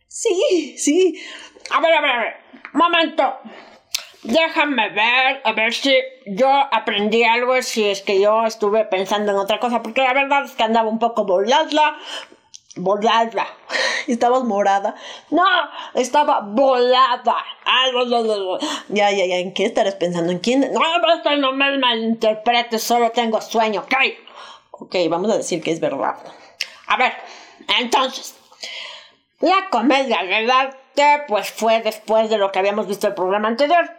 Sí, 0.07 0.77
sí. 0.79 1.21
A 1.71 1.81
ver, 1.81 1.95
a 1.95 2.01
ver, 2.01 2.11
a 2.11 2.21
ver. 2.21 2.35
Momento. 2.73 3.35
Déjame 4.29 4.91
ver, 4.91 5.41
a 5.43 5.53
ver 5.53 5.73
si 5.73 5.97
yo 6.27 6.51
aprendí 6.51 7.25
algo, 7.25 7.63
si 7.63 7.89
es 7.89 8.03
que 8.03 8.21
yo 8.21 8.45
estuve 8.45 8.85
pensando 8.85 9.33
en 9.33 9.39
otra 9.39 9.59
cosa, 9.59 9.81
porque 9.81 10.03
la 10.03 10.13
verdad 10.13 10.45
es 10.45 10.53
que 10.53 10.65
andaba 10.65 10.91
un 10.91 10.99
poco 10.99 11.25
volada, 11.25 11.97
volada. 12.77 13.47
¿Estabas 14.07 14.45
morada? 14.45 14.95
No, 15.31 15.47
estaba 15.95 16.41
volada. 16.41 17.37
Ya, 18.89 19.11
ya, 19.13 19.25
ya, 19.25 19.37
¿en 19.37 19.55
qué 19.55 19.65
estarás 19.65 19.95
pensando? 19.95 20.31
¿En 20.31 20.41
quién? 20.41 20.75
No, 20.75 20.81
basta, 21.01 21.35
no 21.37 21.53
me 21.53 21.79
malinterpretes, 21.79 22.83
solo 22.83 23.11
tengo 23.13 23.41
sueño, 23.41 23.81
¿ok? 23.81 23.95
Ok, 24.73 24.95
vamos 25.09 25.31
a 25.31 25.39
decir 25.39 25.63
que 25.63 25.71
es 25.71 25.81
verdad. 25.81 26.17
A 26.87 26.99
ver, 26.99 27.15
entonces, 27.81 28.37
la 29.41 29.71
comedia 29.71 30.23
del 30.23 30.51
arte, 30.51 31.25
pues 31.29 31.51
fue 31.51 31.81
después 31.81 32.29
de 32.29 32.37
lo 32.37 32.53
que 32.53 32.59
habíamos 32.59 32.87
visto 32.87 33.07
el 33.07 33.15
programa 33.15 33.49
anterior. 33.49 33.98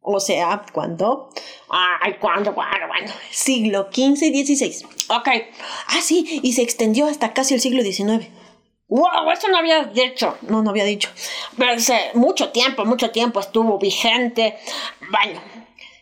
O 0.00 0.20
sea, 0.20 0.64
¿cuándo? 0.72 1.28
Ay, 1.68 2.14
¿cuándo, 2.20 2.54
cuándo, 2.54 2.86
cuándo? 2.88 3.12
Siglo 3.30 3.88
XV 3.92 4.22
y 4.22 4.46
XVI. 4.46 4.86
Ok. 5.08 5.28
Ah, 5.88 6.00
sí, 6.00 6.40
y 6.42 6.52
se 6.52 6.62
extendió 6.62 7.06
hasta 7.06 7.32
casi 7.34 7.54
el 7.54 7.60
siglo 7.60 7.82
XIX. 7.82 8.28
Wow, 8.88 9.30
eso 9.30 9.48
no 9.48 9.58
había 9.58 9.84
dicho. 9.84 10.38
No, 10.42 10.62
no 10.62 10.70
había 10.70 10.84
dicho. 10.84 11.10
Pero 11.58 11.72
mucho 12.14 12.50
tiempo, 12.50 12.86
mucho 12.86 13.10
tiempo 13.10 13.40
estuvo 13.40 13.78
vigente. 13.78 14.56
Bueno, 15.10 15.40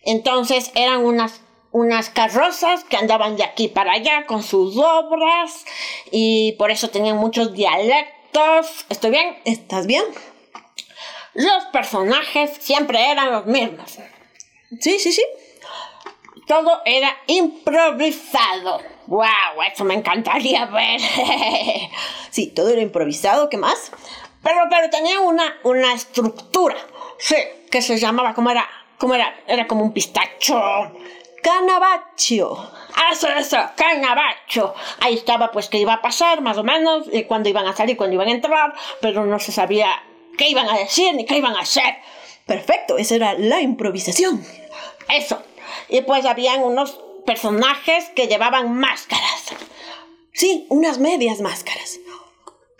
entonces 0.02 0.70
eran 0.76 1.04
unas, 1.04 1.40
unas 1.72 2.10
carrozas 2.10 2.84
que 2.84 2.96
andaban 2.96 3.36
de 3.36 3.42
aquí 3.42 3.66
para 3.66 3.92
allá 3.92 4.26
con 4.26 4.44
sus 4.44 4.76
obras 4.76 5.64
y 6.12 6.52
por 6.58 6.70
eso 6.70 6.88
tenían 6.88 7.16
muchos 7.16 7.54
dialectos. 7.54 8.86
¿Estoy 8.88 9.10
bien? 9.10 9.36
¿Estás 9.44 9.88
bien? 9.88 10.04
Los 11.36 11.66
personajes 11.66 12.56
siempre 12.60 13.10
eran 13.10 13.30
los 13.30 13.44
mismos. 13.44 13.98
Sí, 14.80 14.98
sí, 14.98 15.12
sí. 15.12 15.22
Todo 16.46 16.80
era 16.86 17.14
improvisado. 17.26 18.80
¡Wow! 19.06 19.62
Eso 19.70 19.84
me 19.84 19.94
encantaría 19.94 20.64
ver. 20.64 20.98
sí, 22.30 22.46
todo 22.48 22.70
era 22.70 22.80
improvisado. 22.80 23.50
¿Qué 23.50 23.58
más? 23.58 23.92
Pero, 24.42 24.62
pero 24.70 24.88
tenía 24.88 25.20
una, 25.20 25.58
una 25.64 25.92
estructura. 25.92 26.76
Sí, 27.18 27.36
que 27.70 27.82
se 27.82 27.98
llamaba, 27.98 28.32
¿cómo 28.32 28.50
era? 28.50 28.66
¿Cómo 28.96 29.14
era? 29.14 29.38
Era 29.46 29.66
como 29.66 29.84
un 29.84 29.92
pistacho. 29.92 30.58
Canavaccio. 31.42 32.70
Eso, 33.12 33.28
eso, 33.28 33.58
canavaccio. 33.76 34.72
Ahí 35.00 35.14
estaba 35.14 35.50
pues 35.52 35.68
que 35.68 35.78
iba 35.78 35.92
a 35.92 36.00
pasar, 36.00 36.40
más 36.40 36.56
o 36.56 36.64
menos, 36.64 37.08
y 37.12 37.24
cuando 37.24 37.50
iban 37.50 37.66
a 37.66 37.76
salir, 37.76 37.98
cuando 37.98 38.14
iban 38.14 38.28
a 38.28 38.32
entrar, 38.32 38.74
pero 39.02 39.26
no 39.26 39.38
se 39.38 39.52
sabía 39.52 40.02
qué 40.36 40.48
iban 40.48 40.68
a 40.68 40.78
decir 40.78 41.14
ni 41.14 41.24
qué 41.24 41.38
iban 41.38 41.54
a 41.56 41.60
hacer. 41.60 41.96
Perfecto, 42.46 42.96
esa 42.98 43.16
era 43.16 43.34
la 43.34 43.60
improvisación. 43.60 44.44
Eso. 45.08 45.42
Y 45.88 46.02
pues 46.02 46.24
habían 46.24 46.62
unos 46.62 47.00
personajes 47.26 48.06
que 48.14 48.28
llevaban 48.28 48.72
máscaras. 48.74 49.52
Sí, 50.32 50.66
unas 50.68 50.98
medias 50.98 51.40
máscaras. 51.40 51.98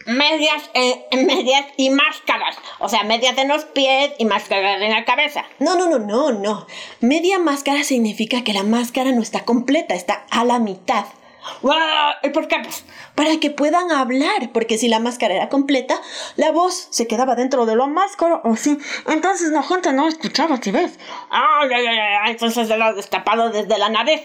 Medias, 0.06 0.70
eh, 0.74 1.04
medias 1.12 1.66
y 1.76 1.90
máscaras. 1.90 2.56
O 2.78 2.88
sea, 2.88 3.02
medias 3.02 3.36
en 3.38 3.48
los 3.48 3.64
pies 3.64 4.12
y 4.18 4.24
máscaras 4.24 4.80
en 4.80 4.90
la 4.90 5.04
cabeza. 5.04 5.44
No, 5.58 5.74
no, 5.74 5.86
no, 5.88 5.98
no, 5.98 6.32
no. 6.32 6.66
Media 7.00 7.40
máscara 7.40 7.82
significa 7.82 8.44
que 8.44 8.52
la 8.52 8.62
máscara 8.62 9.10
no 9.10 9.20
está 9.20 9.44
completa, 9.44 9.94
está 9.94 10.26
a 10.30 10.44
la 10.44 10.60
mitad. 10.60 11.06
¿Y 12.22 12.30
por 12.30 12.48
qué? 12.48 12.56
Pues, 12.62 12.84
para 13.14 13.38
que 13.38 13.50
puedan 13.50 13.90
hablar, 13.90 14.50
porque 14.52 14.78
si 14.78 14.88
la 14.88 14.98
máscara 14.98 15.34
era 15.34 15.48
completa, 15.48 16.00
la 16.36 16.52
voz 16.52 16.88
se 16.90 17.06
quedaba 17.06 17.34
dentro 17.34 17.66
de 17.66 17.76
la 17.76 17.86
máscara 17.86 18.40
o 18.44 18.56
sí. 18.56 18.78
Entonces 19.06 19.50
la 19.50 19.62
gente 19.62 19.92
no 19.92 20.08
escuchaba, 20.08 20.58
¿sí 20.62 20.70
ves? 20.70 20.98
Ya, 21.30 21.80
ya, 21.80 21.94
ya, 21.94 22.30
entonces 22.30 22.68
era 22.70 22.92
destapado 22.92 23.50
desde 23.50 23.78
la 23.78 23.88
nariz. 23.88 24.22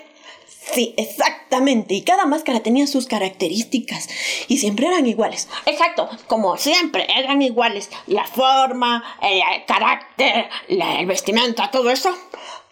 Sí, 0.73 0.93
exactamente. 0.97 1.95
Y 1.95 2.03
cada 2.03 2.25
máscara 2.25 2.61
tenía 2.61 2.85
sus 2.85 3.07
características 3.07 4.07
y 4.47 4.57
siempre 4.57 4.87
eran 4.87 5.05
iguales. 5.05 5.49
Exacto, 5.65 6.09
como 6.27 6.55
siempre, 6.57 7.07
eran 7.13 7.41
iguales. 7.41 7.89
La 8.07 8.25
forma, 8.25 9.03
el, 9.21 9.41
carácter, 9.65 10.49
el 10.67 11.05
vestimenta, 11.07 11.71
todo 11.71 11.89
eso. 11.89 12.15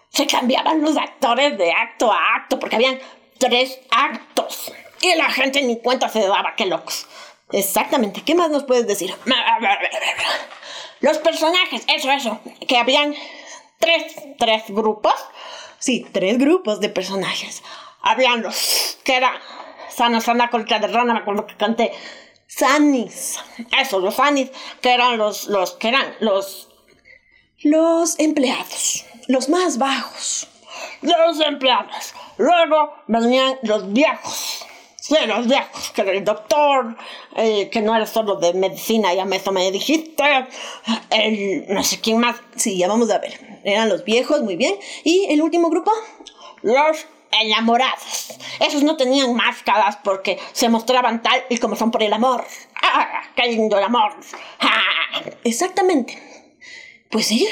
Se 0.09 0.27
cambiaban 0.27 0.81
los 0.81 0.97
actores 0.97 1.57
de 1.57 1.71
acto 1.71 2.11
a 2.11 2.35
acto 2.35 2.59
porque 2.59 2.75
habían 2.75 2.99
tres 3.39 3.79
actos. 3.89 4.71
Y 5.01 5.15
la 5.15 5.31
gente 5.31 5.61
ni 5.63 5.79
cuenta 5.79 6.09
se 6.09 6.21
daba, 6.21 6.53
qué 6.55 6.65
locos. 6.65 7.07
Exactamente, 7.51 8.21
¿qué 8.21 8.35
más 8.35 8.51
nos 8.51 8.63
puedes 8.65 8.85
decir? 8.85 9.13
Los 10.99 11.17
personajes, 11.17 11.83
eso, 11.87 12.11
eso, 12.11 12.39
que 12.67 12.77
habían 12.77 13.15
tres, 13.79 14.15
tres 14.37 14.63
grupos. 14.67 15.13
Sí, 15.79 16.05
tres 16.11 16.37
grupos 16.37 16.79
de 16.79 16.89
personajes. 16.89 17.63
Habían 18.01 18.43
los 18.43 18.99
que 19.03 19.15
era 19.15 19.31
Sana, 19.89 20.21
Sana, 20.21 20.49
Colcha 20.49 20.79
de 20.79 20.87
Rana, 20.87 21.13
me 21.13 21.19
acuerdo 21.19 21.47
que 21.47 21.55
canté. 21.55 21.91
Sanis. 22.47 23.39
Eso, 23.79 23.99
los 23.99 24.15
Sanis, 24.15 24.51
que 24.81 24.93
eran 24.93 25.17
los, 25.17 25.47
los, 25.47 25.71
que 25.73 25.87
eran 25.89 26.15
los... 26.19 26.67
Los 27.61 28.17
empleados, 28.19 29.05
los 29.27 29.49
más 29.49 29.77
bajos. 29.77 30.47
Los 31.01 31.41
empleados. 31.41 32.13
Luego 32.39 32.93
venían 33.07 33.59
los 33.63 33.91
viejos. 33.91 34.65
Sí, 34.95 35.15
los 35.27 35.45
viejos, 35.45 35.91
que 35.91 36.01
era 36.01 36.11
el 36.11 36.23
doctor, 36.23 36.95
eh, 37.35 37.69
que 37.69 37.81
no 37.81 37.93
era 37.93 38.05
solo 38.05 38.35
de 38.35 38.53
medicina, 38.53 39.13
ya 39.13 39.25
me, 39.25 39.35
eso 39.35 39.51
me 39.51 39.69
dijiste, 39.71 40.23
el, 41.09 41.65
no 41.67 41.83
sé 41.83 41.99
quién 41.99 42.19
más. 42.19 42.37
Sí, 42.55 42.77
ya 42.77 42.87
vamos 42.87 43.09
a 43.11 43.17
ver. 43.19 43.59
Eran 43.65 43.89
los 43.89 44.05
viejos, 44.05 44.41
muy 44.41 44.55
bien. 44.55 44.75
¿Y 45.03 45.25
el 45.29 45.41
último 45.41 45.69
grupo? 45.69 45.91
Los 46.61 47.07
enamorados. 47.31 48.37
Esos 48.61 48.83
no 48.83 48.95
tenían 48.95 49.35
máscaras 49.35 49.97
porque 50.01 50.39
se 50.53 50.69
mostraban 50.69 51.21
tal 51.21 51.43
y 51.49 51.57
como 51.57 51.75
son 51.75 51.91
por 51.91 52.03
el 52.03 52.13
amor. 52.13 52.45
¡Ah! 52.81 53.23
¡Qué 53.35 53.47
lindo 53.47 53.77
el 53.77 53.83
amor! 53.83 54.13
¡Ah! 54.61 55.21
Exactamente. 55.43 56.17
Pues 57.09 57.25
sí, 57.25 57.49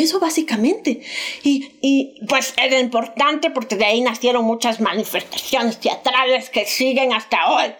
eso 0.00 0.20
básicamente. 0.20 1.02
Y, 1.42 1.72
y 1.82 2.24
pues 2.26 2.54
era 2.56 2.78
importante 2.78 3.50
porque 3.50 3.76
de 3.76 3.84
ahí 3.84 4.00
nacieron 4.00 4.44
muchas 4.44 4.80
manifestaciones 4.80 5.78
teatrales 5.78 6.48
que 6.50 6.64
siguen 6.64 7.12
hasta 7.12 7.50
hoy. 7.50 7.74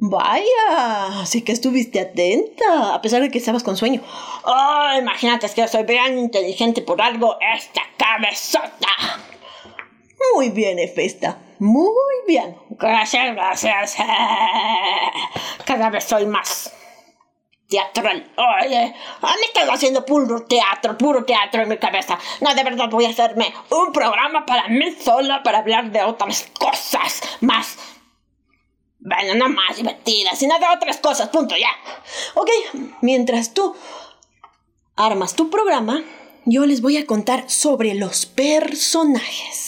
Vaya, 0.00 1.20
así 1.20 1.42
que 1.42 1.50
estuviste 1.50 1.98
atenta, 1.98 2.94
a 2.94 3.02
pesar 3.02 3.20
de 3.20 3.30
que 3.30 3.38
estabas 3.38 3.64
con 3.64 3.76
sueño. 3.76 4.00
Oh, 4.44 4.90
imagínate, 4.96 5.46
es 5.46 5.54
que 5.54 5.62
yo 5.62 5.68
soy 5.68 5.82
bien 5.82 6.18
inteligente 6.18 6.82
por 6.82 7.02
algo, 7.02 7.36
esta 7.54 7.82
cabezota. 7.96 8.88
Muy 10.34 10.50
bien, 10.50 10.78
Efesta. 10.78 11.38
Muy 11.58 11.88
bien. 12.28 12.56
Gracias, 12.70 13.34
gracias. 13.34 13.96
Cada 15.64 15.90
vez 15.90 16.04
soy 16.04 16.26
más 16.26 16.72
teatral. 17.68 18.32
Oye, 18.36 18.94
a 19.20 19.36
mí 19.36 19.42
estoy 19.44 19.68
haciendo 19.70 20.04
puro 20.04 20.44
teatro, 20.44 20.96
puro 20.96 21.24
teatro 21.24 21.62
en 21.62 21.68
mi 21.68 21.78
cabeza. 21.78 22.18
No, 22.40 22.54
de 22.54 22.64
verdad 22.64 22.88
voy 22.90 23.04
a 23.04 23.10
hacerme 23.10 23.52
un 23.70 23.92
programa 23.92 24.46
para 24.46 24.68
mí 24.68 24.90
sola 24.92 25.42
para 25.42 25.58
hablar 25.58 25.90
de 25.90 26.02
otras 26.02 26.48
cosas 26.58 27.20
más. 27.40 27.78
Bueno, 29.00 29.34
no 29.34 29.48
más 29.48 29.76
divertidas, 29.76 30.38
sino 30.38 30.58
de 30.58 30.66
otras 30.74 30.98
cosas, 30.98 31.28
punto, 31.28 31.54
ya. 31.56 31.70
Ok, 32.34 32.48
mientras 33.00 33.54
tú 33.54 33.76
armas 34.96 35.34
tu 35.34 35.50
programa, 35.50 36.02
yo 36.44 36.66
les 36.66 36.80
voy 36.80 36.96
a 36.96 37.06
contar 37.06 37.48
sobre 37.48 37.94
los 37.94 38.26
personajes. 38.26 39.67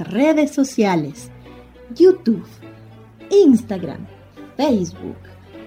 Redes 0.00 0.52
sociales, 0.52 1.30
YouTube, 1.94 2.46
Instagram, 3.30 4.06
Facebook, 4.56 5.16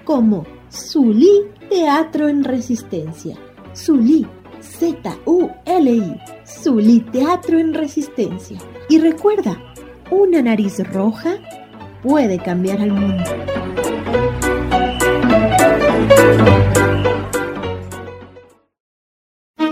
como 0.06 0.46
Zulí 0.72 1.48
Teatro 1.70 2.28
en 2.28 2.44
Resistencia. 2.44 3.36
Zulí, 3.76 4.28
Z-U-L-I, 4.62 6.16
Zulí 6.46 7.00
Teatro 7.12 7.58
en 7.58 7.74
Resistencia. 7.74 8.58
Y 8.90 9.00
recuerda, 9.00 9.58
una 10.10 10.42
nariz 10.42 10.80
roja 10.92 11.38
puede 12.04 12.38
cambiar 12.38 12.82
al 12.82 12.92
mundo. 12.92 13.24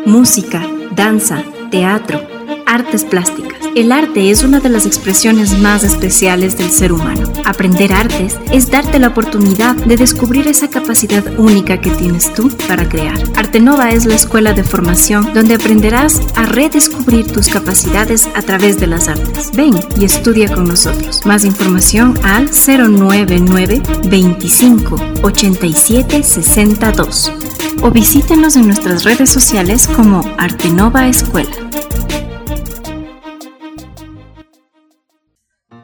Música, 0.06 0.66
danza, 0.96 1.44
teatro, 1.70 2.20
artes 2.66 3.06
plásticas. 3.06 3.69
El 3.76 3.92
arte 3.92 4.32
es 4.32 4.44
una 4.44 4.60
de 4.60 4.70
las 4.70 4.86
expresiones 4.86 5.60
más 5.60 5.84
especiales 5.84 6.58
del 6.58 6.72
ser 6.72 6.92
humano. 6.92 7.32
Aprender 7.46 7.94
artes 7.94 8.38
es 8.52 8.70
darte 8.70 9.00
la 9.00 9.10
oportunidad 9.10 9.76
de 9.76 9.96
descubrir 9.96 10.48
esa 10.48 10.70
capacidad 10.70 11.24
única 11.40 11.80
que 11.80 11.92
tienes 11.92 12.34
tú 12.34 12.50
para 12.68 12.90
crear. 12.90 13.18
Artenova 13.36 13.92
es 13.92 14.06
la 14.06 14.16
escuela 14.16 14.54
de 14.54 14.64
formación 14.64 15.34
donde 15.34 15.56
aprenderás 15.56 16.22
a 16.36 16.46
redescubrir 16.46 17.32
tus 17.32 17.48
capacidades 17.48 18.28
a 18.36 18.42
través 18.42 18.80
de 18.80 18.88
las 18.88 19.08
artes. 19.08 19.52
Ven 19.54 19.80
y 20.00 20.06
estudia 20.06 20.54
con 20.54 20.68
nosotros. 20.68 21.26
Más 21.26 21.46
información 21.46 22.18
al 22.24 22.50
099 22.50 23.82
25 24.10 24.96
87 25.24 26.24
62 26.24 27.32
o 27.82 27.92
visítenos 27.92 28.56
en 28.56 28.66
nuestras 28.66 29.04
redes 29.04 29.30
sociales 29.30 29.88
como 29.88 30.22
Artenova 30.38 31.08
Escuela. 31.08 31.70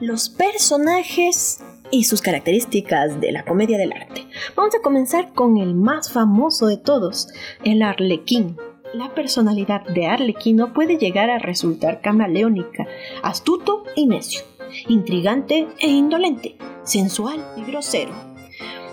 Los 0.05 0.29
personajes 0.29 1.63
y 1.89 2.03
sus 2.03 2.21
características 2.21 3.19
de 3.19 3.31
la 3.31 3.43
comedia 3.43 3.79
del 3.79 3.91
arte. 3.91 4.27
Vamos 4.55 4.75
a 4.75 4.81
comenzar 4.83 5.33
con 5.33 5.57
el 5.57 5.73
más 5.73 6.11
famoso 6.11 6.67
de 6.67 6.77
todos, 6.77 7.27
el 7.63 7.81
arlequín. 7.81 8.55
La 8.93 9.15
personalidad 9.15 9.81
de 9.81 10.05
Arlequino 10.05 10.73
puede 10.73 10.97
llegar 10.97 11.31
a 11.31 11.39
resultar 11.39 12.01
camaleónica, 12.01 12.85
astuto 13.23 13.83
y 13.95 14.05
necio, 14.05 14.41
intrigante 14.87 15.67
e 15.79 15.87
indolente, 15.87 16.55
sensual 16.83 17.43
y 17.57 17.63
grosero, 17.63 18.13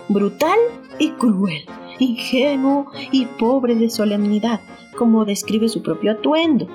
brutal 0.09 0.57
y 0.97 1.11
cruel, 1.11 1.63
ingenuo 1.99 2.87
y 3.11 3.27
pobre 3.27 3.75
de 3.75 3.91
solemnidad, 3.91 4.61
como 4.97 5.25
describe 5.25 5.69
su 5.69 5.83
propio 5.83 6.13
atuendo. 6.13 6.67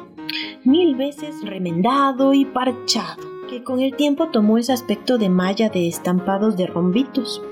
mil 0.63 0.95
veces 0.95 1.35
remendado 1.43 2.35
y 2.35 2.45
parchado, 2.45 3.38
que 3.49 3.65
con 3.65 3.81
el 3.81 3.97
tiempo 3.97 4.29
tomó 4.29 4.59
ese 4.59 4.73
aspecto 4.73 5.19
de 5.19 5.29
malla 5.29 5.69
de 5.69 5.89
estampados 5.89 6.57
de 6.57 6.67
rombitos. 6.67 7.43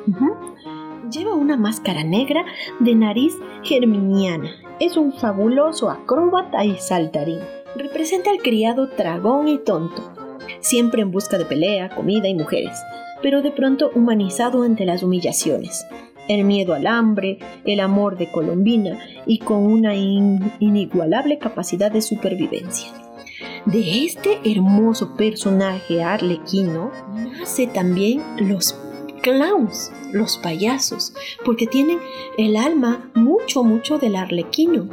Lleva 1.10 1.34
una 1.34 1.56
máscara 1.56 2.04
negra 2.04 2.44
de 2.80 2.94
nariz 2.94 3.34
germiniana. 3.62 4.50
Es 4.78 4.96
un 4.96 5.12
fabuloso 5.12 5.90
acróbata 5.90 6.64
y 6.64 6.76
saltarín. 6.76 7.40
Representa 7.76 8.30
al 8.30 8.38
criado 8.38 8.88
tragón 8.90 9.48
y 9.48 9.58
tonto, 9.58 10.12
siempre 10.60 11.02
en 11.02 11.10
busca 11.10 11.38
de 11.38 11.44
pelea, 11.44 11.90
comida 11.90 12.28
y 12.28 12.34
mujeres, 12.34 12.78
pero 13.22 13.42
de 13.42 13.50
pronto 13.50 13.90
humanizado 13.94 14.62
ante 14.62 14.84
las 14.84 15.02
humillaciones 15.02 15.86
el 16.28 16.42
miedo 16.42 16.74
al 16.74 16.88
hambre, 16.88 17.38
el 17.64 17.78
amor 17.78 18.18
de 18.18 18.30
Colombina 18.32 18.98
y 19.26 19.38
con 19.38 19.58
una 19.64 19.94
inigualable 19.94 21.38
capacidad 21.38 21.92
de 21.92 22.02
supervivencia. 22.02 23.05
De 23.66 24.04
este 24.04 24.40
hermoso 24.44 25.16
personaje 25.16 26.02
arlequino 26.02 26.92
nace 27.14 27.66
también 27.66 28.22
los 28.38 28.76
clowns, 29.22 29.90
los 30.12 30.38
payasos, 30.38 31.12
porque 31.44 31.66
tienen 31.66 31.98
el 32.38 32.56
alma 32.56 33.10
mucho, 33.14 33.64
mucho 33.64 33.98
del 33.98 34.14
arlequino. 34.16 34.88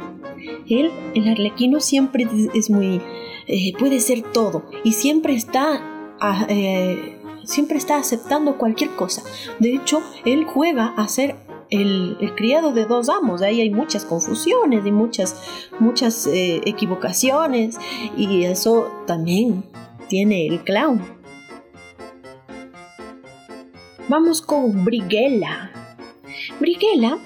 Él, 0.68 0.90
el 1.14 1.28
arlequino 1.28 1.80
siempre 1.80 2.26
es 2.52 2.68
muy, 2.68 3.00
eh, 3.46 3.72
puede 3.78 4.00
ser 4.00 4.22
todo 4.22 4.64
y 4.82 4.92
siempre 4.92 5.34
está 5.34 5.80
ah, 6.20 6.46
eh, 6.48 7.20
siempre 7.44 7.78
está 7.78 7.96
aceptando 7.96 8.58
cualquier 8.58 8.90
cosa. 8.90 9.22
De 9.58 9.74
hecho, 9.74 10.02
él 10.24 10.44
juega 10.44 10.94
a 10.96 11.08
ser 11.08 11.36
el, 11.74 12.32
criado 12.36 12.72
de 12.72 12.84
dos 12.84 13.08
amos. 13.08 13.42
Ahí 13.42 13.60
hay 13.60 13.70
muchas 13.70 14.04
confusiones 14.04 14.84
y 14.86 14.92
muchas, 14.92 15.42
muchas 15.78 16.26
eh, 16.26 16.60
equivocaciones. 16.64 17.78
Y 18.16 18.44
eso 18.44 18.90
también 19.06 19.64
tiene 20.08 20.46
el 20.46 20.60
clown. 20.64 21.02
Vamos 24.08 24.42
con 24.42 24.84
Briguela. 24.84 25.70
Briguela 26.60 27.18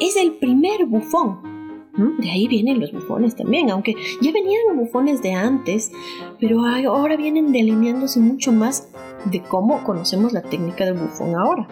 es 0.00 0.16
el 0.16 0.32
primer 0.34 0.86
bufón 0.86 1.54
de 1.96 2.30
ahí 2.30 2.48
vienen 2.48 2.80
los 2.80 2.92
bufones 2.92 3.36
también, 3.36 3.70
aunque 3.70 3.94
ya 4.20 4.32
venían 4.32 4.62
los 4.68 4.76
bufones 4.76 5.22
de 5.22 5.32
antes, 5.32 5.92
pero 6.40 6.64
ahora 6.66 7.16
vienen 7.16 7.52
delineándose 7.52 8.18
mucho 8.18 8.50
más 8.50 8.88
de 9.26 9.40
cómo 9.42 9.84
conocemos 9.84 10.32
la 10.32 10.42
técnica 10.42 10.84
del 10.84 10.94
bufón 10.94 11.36
ahora. 11.36 11.68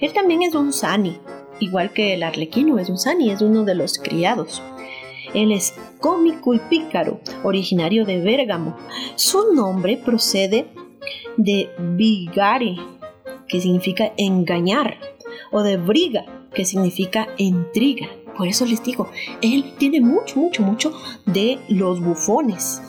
Él 0.00 0.12
también 0.12 0.42
es 0.42 0.54
un 0.54 0.72
sani, 0.72 1.18
igual 1.60 1.92
que 1.92 2.14
el 2.14 2.22
arlequino 2.22 2.78
es 2.78 2.88
un 2.88 2.98
sani, 2.98 3.30
es 3.30 3.42
uno 3.42 3.64
de 3.64 3.74
los 3.74 3.98
criados. 3.98 4.62
Él 5.34 5.52
es 5.52 5.74
cómico 6.00 6.54
y 6.54 6.58
pícaro, 6.58 7.20
originario 7.42 8.04
de 8.04 8.20
Bérgamo. 8.20 8.76
Su 9.14 9.54
nombre 9.54 9.96
procede 9.96 10.66
de 11.36 11.70
vigare, 11.78 12.76
que 13.48 13.60
significa 13.60 14.12
engañar, 14.16 14.98
o 15.50 15.62
de 15.62 15.76
briga, 15.76 16.24
que 16.54 16.64
significa 16.64 17.28
intriga. 17.38 18.08
Por 18.36 18.48
eso 18.48 18.64
les 18.64 18.82
digo, 18.82 19.08
él 19.42 19.74
tiene 19.78 20.00
mucho, 20.00 20.38
mucho, 20.38 20.62
mucho 20.62 20.92
de 21.26 21.58
los 21.68 22.00
bufones. 22.00 22.82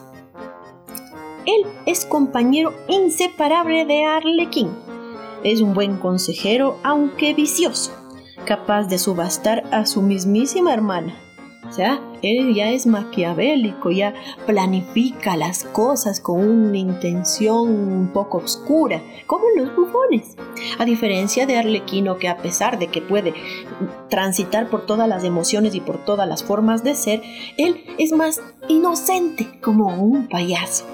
Él 1.46 1.66
es 1.86 2.06
compañero 2.06 2.74
inseparable 2.88 3.86
de 3.86 4.06
Arlequín. 4.06 4.70
Es 5.44 5.60
un 5.60 5.74
buen 5.74 5.98
consejero, 5.98 6.78
aunque 6.84 7.34
vicioso, 7.34 7.92
capaz 8.46 8.88
de 8.88 8.98
subastar 8.98 9.64
a 9.72 9.86
su 9.86 10.02
mismísima 10.02 10.74
hermana. 10.74 11.20
O 11.68 11.72
sea, 11.72 12.02
él 12.22 12.54
ya 12.54 12.72
es 12.72 12.86
maquiavélico, 12.88 13.92
ya 13.92 14.14
planifica 14.46 15.36
las 15.36 15.64
cosas 15.64 16.20
con 16.20 16.40
una 16.40 16.78
intención 16.78 17.70
un 17.70 18.12
poco 18.14 18.38
oscura, 18.38 19.02
como 19.26 19.46
los 19.58 19.76
bufones. 19.76 20.38
A 20.78 20.86
diferencia 20.86 21.46
de 21.46 21.58
Arlequino, 21.58 22.18
que 22.18 22.30
a 22.30 22.38
pesar 22.38 22.80
de 22.80 22.88
que 22.88 23.02
puede 23.02 23.34
transitar 24.10 24.70
por 24.70 24.86
todas 24.86 25.10
las 25.10 25.24
emociones 25.24 25.74
y 25.76 25.82
por 25.82 26.04
todas 26.06 26.28
las 26.28 26.44
formas 26.44 26.84
de 26.84 26.96
ser, 26.96 27.22
él 27.58 27.84
es 27.98 28.12
más 28.12 28.42
inocente, 28.70 29.60
como 29.62 29.88
un 29.88 30.28
payaso. 30.28 30.86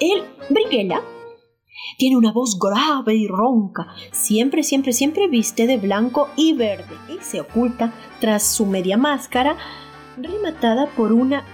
El 0.00 0.24
Briguela 0.48 1.02
tiene 2.00 2.16
una 2.16 2.32
voz 2.32 2.58
grave 2.58 3.14
y 3.14 3.28
ronca. 3.28 3.88
Siempre, 4.10 4.62
siempre, 4.62 4.94
siempre 4.94 5.28
viste 5.28 5.66
de 5.66 5.76
blanco 5.76 6.30
y 6.34 6.54
verde 6.54 6.96
y 7.10 7.22
se 7.22 7.42
oculta 7.42 7.92
tras 8.20 8.42
su 8.42 8.64
media 8.64 8.96
máscara 8.96 9.58
rematada 10.16 10.86
por 10.96 11.12
una 11.12 11.44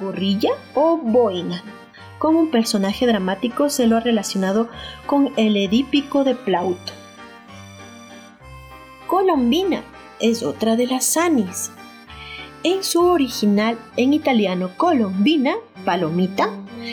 gorrilla 0.00 0.50
o 0.76 0.96
boina. 0.96 1.60
Como 2.20 2.38
un 2.38 2.52
personaje 2.52 3.04
dramático 3.04 3.68
se 3.68 3.88
lo 3.88 3.96
ha 3.96 4.00
relacionado 4.00 4.68
con 5.08 5.32
el 5.36 5.56
edípico 5.56 6.22
de 6.22 6.36
Plauto. 6.36 6.92
Colombina 9.08 9.82
es 10.20 10.44
otra 10.44 10.76
de 10.76 10.86
las 10.86 11.04
sanis. 11.04 11.72
En 12.62 12.84
su 12.84 13.00
original 13.04 13.76
en 13.96 14.14
italiano 14.14 14.70
Colombina, 14.76 15.56
palomita, 15.84 16.50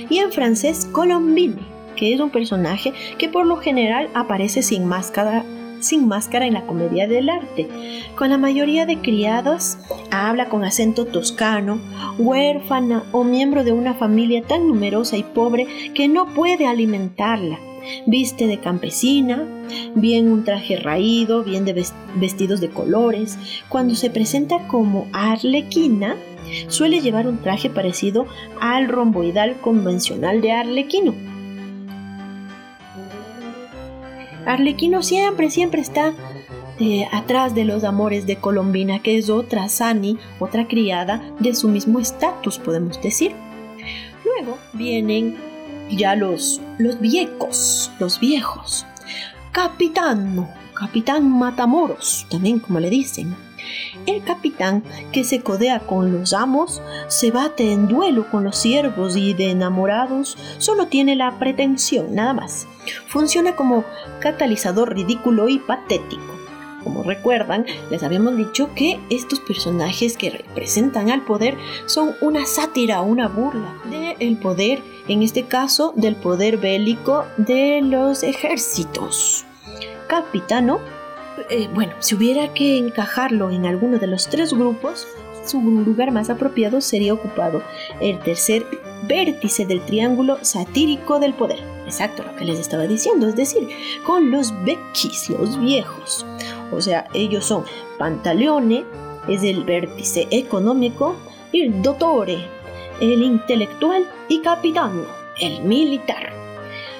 y 0.10 0.18
en 0.18 0.32
francés 0.32 0.90
Colombine 0.92 1.73
que 1.96 2.14
es 2.14 2.20
un 2.20 2.30
personaje 2.30 2.94
que 3.18 3.30
por 3.30 3.46
lo 3.46 3.58
general 3.58 4.10
aparece 4.14 4.62
sin 4.62 4.86
máscara 4.86 5.44
sin 5.84 6.08
máscara 6.08 6.48
en 6.48 6.54
la 6.54 6.66
comedia 6.66 7.08
del 7.08 7.30
arte. 7.30 7.68
Con 8.16 8.30
la 8.30 8.38
mayoría 8.38 8.86
de 8.86 9.00
criados 9.00 9.78
habla 10.12 10.50
con 10.50 10.64
acento 10.64 11.06
toscano, 11.06 11.80
huérfana 12.18 13.04
o 13.12 13.24
miembro 13.24 13.64
de 13.64 13.74
una 13.74 13.94
familia 13.94 14.42
tan 14.44 14.68
numerosa 14.68 15.18
y 15.18 15.24
pobre 15.24 15.68
que 15.94 16.08
no 16.08 16.34
puede 16.34 16.66
alimentarla. 16.66 17.60
Viste 18.06 18.48
de 18.48 18.60
campesina, 18.60 19.46
bien 19.94 20.32
un 20.32 20.46
traje 20.46 20.78
raído, 20.78 21.44
bien 21.44 21.66
de 21.66 21.86
vestidos 22.16 22.62
de 22.62 22.70
colores. 22.70 23.38
Cuando 23.68 23.96
se 23.96 24.10
presenta 24.10 24.68
como 24.68 25.08
arlequina, 25.12 26.16
suele 26.68 27.02
llevar 27.02 27.28
un 27.28 27.40
traje 27.42 27.70
parecido 27.70 28.26
al 28.62 28.88
romboidal 28.88 29.60
convencional 29.60 30.40
de 30.40 30.54
arlequino 30.54 31.33
Arlequino 34.46 35.04
siempre, 35.04 35.50
siempre 35.50 35.82
está 35.82 36.14
eh, 36.80 37.08
atrás 37.12 37.56
de 37.56 37.66
los 37.66 37.84
amores 37.84 38.26
de 38.26 38.38
Colombina, 38.38 39.00
que 39.00 39.18
es 39.18 39.30
otra 39.30 39.70
Sani, 39.70 40.18
otra 40.40 40.68
criada 40.68 41.22
de 41.40 41.56
su 41.56 41.68
mismo 41.68 42.00
estatus, 42.00 42.60
podemos 42.60 43.02
decir. 43.02 43.34
Luego 44.26 44.58
vienen 44.74 45.38
ya 45.90 46.16
los, 46.16 46.62
los 46.78 47.00
viejos, 47.00 47.92
los 48.00 48.20
viejos. 48.20 48.86
Capitano, 49.52 50.50
capitán 50.74 51.30
Matamoros, 51.30 52.26
también 52.30 52.60
como 52.60 52.80
le 52.80 52.90
dicen. 52.90 53.36
El 54.06 54.24
capitán 54.24 54.84
que 55.12 55.24
se 55.24 55.42
codea 55.42 55.80
con 55.80 56.12
los 56.12 56.34
amos, 56.34 56.82
se 57.08 57.32
bate 57.32 57.72
en 57.72 57.88
duelo 57.88 58.30
con 58.30 58.44
los 58.44 58.58
siervos 58.58 59.16
y 59.16 59.34
de 59.34 59.52
enamorados, 59.52 60.38
solo 60.58 60.88
tiene 60.88 61.16
la 61.16 61.38
pretensión, 61.40 62.16
nada 62.16 62.34
más. 62.34 62.68
Funciona 63.08 63.56
como 63.56 63.84
catalizador 64.20 64.94
ridículo 64.94 65.48
y 65.50 65.60
patético. 65.60 66.34
Como 66.84 67.04
recuerdan, 67.04 67.66
les 67.90 68.04
habíamos 68.04 68.36
dicho 68.36 68.70
que 68.76 69.00
estos 69.10 69.40
personajes 69.40 70.18
que 70.18 70.30
representan 70.30 71.10
al 71.10 71.22
poder 71.22 71.58
son 71.86 72.14
una 72.20 72.46
sátira, 72.46 73.02
una 73.02 73.30
burla 73.30 73.74
del 74.20 74.38
poder, 74.38 74.84
en 75.08 75.24
este 75.24 75.44
caso 75.44 75.94
del 75.96 76.16
poder 76.16 76.58
bélico 76.58 77.26
de 77.38 77.82
los 77.82 78.24
ejércitos. 78.24 79.46
Capitano 80.08 80.80
eh, 81.50 81.70
bueno, 81.74 81.94
si 82.00 82.16
hubiera 82.16 82.54
que 82.54 82.78
encajarlo 82.78 83.50
en 83.50 83.66
alguno 83.66 83.98
de 83.98 84.08
los 84.08 84.28
tres 84.28 84.54
grupos, 84.54 85.08
su 85.46 85.62
lugar 85.62 86.12
más 86.12 86.30
apropiado 86.30 86.82
sería 86.82 87.14
ocupado 87.14 87.62
el 88.00 88.20
tercer 88.20 88.66
vértice 89.08 89.66
del 89.66 89.82
triángulo 89.82 90.38
satírico 90.42 91.20
del 91.20 91.34
poder. 91.34 91.60
Exacto 91.86 92.24
lo 92.24 92.36
que 92.36 92.46
les 92.46 92.60
estaba 92.60 92.88
diciendo, 92.88 93.28
es 93.28 93.36
decir, 93.36 93.68
con 94.06 94.32
los 94.32 94.54
vecchis, 94.64 95.30
los 95.30 95.60
viejos. 95.60 96.26
O 96.72 96.82
sea, 96.82 97.08
ellos 97.14 97.46
son 97.46 97.66
Pantaleone, 97.98 98.86
es 99.28 99.44
el 99.44 99.64
vértice 99.64 100.28
económico, 100.32 101.16
el 101.52 101.82
dottore, 101.82 102.46
el 103.02 103.22
intelectual, 103.22 104.08
y 104.30 104.42
capitano, 104.42 105.04
el 105.40 105.62
militar. 105.64 106.32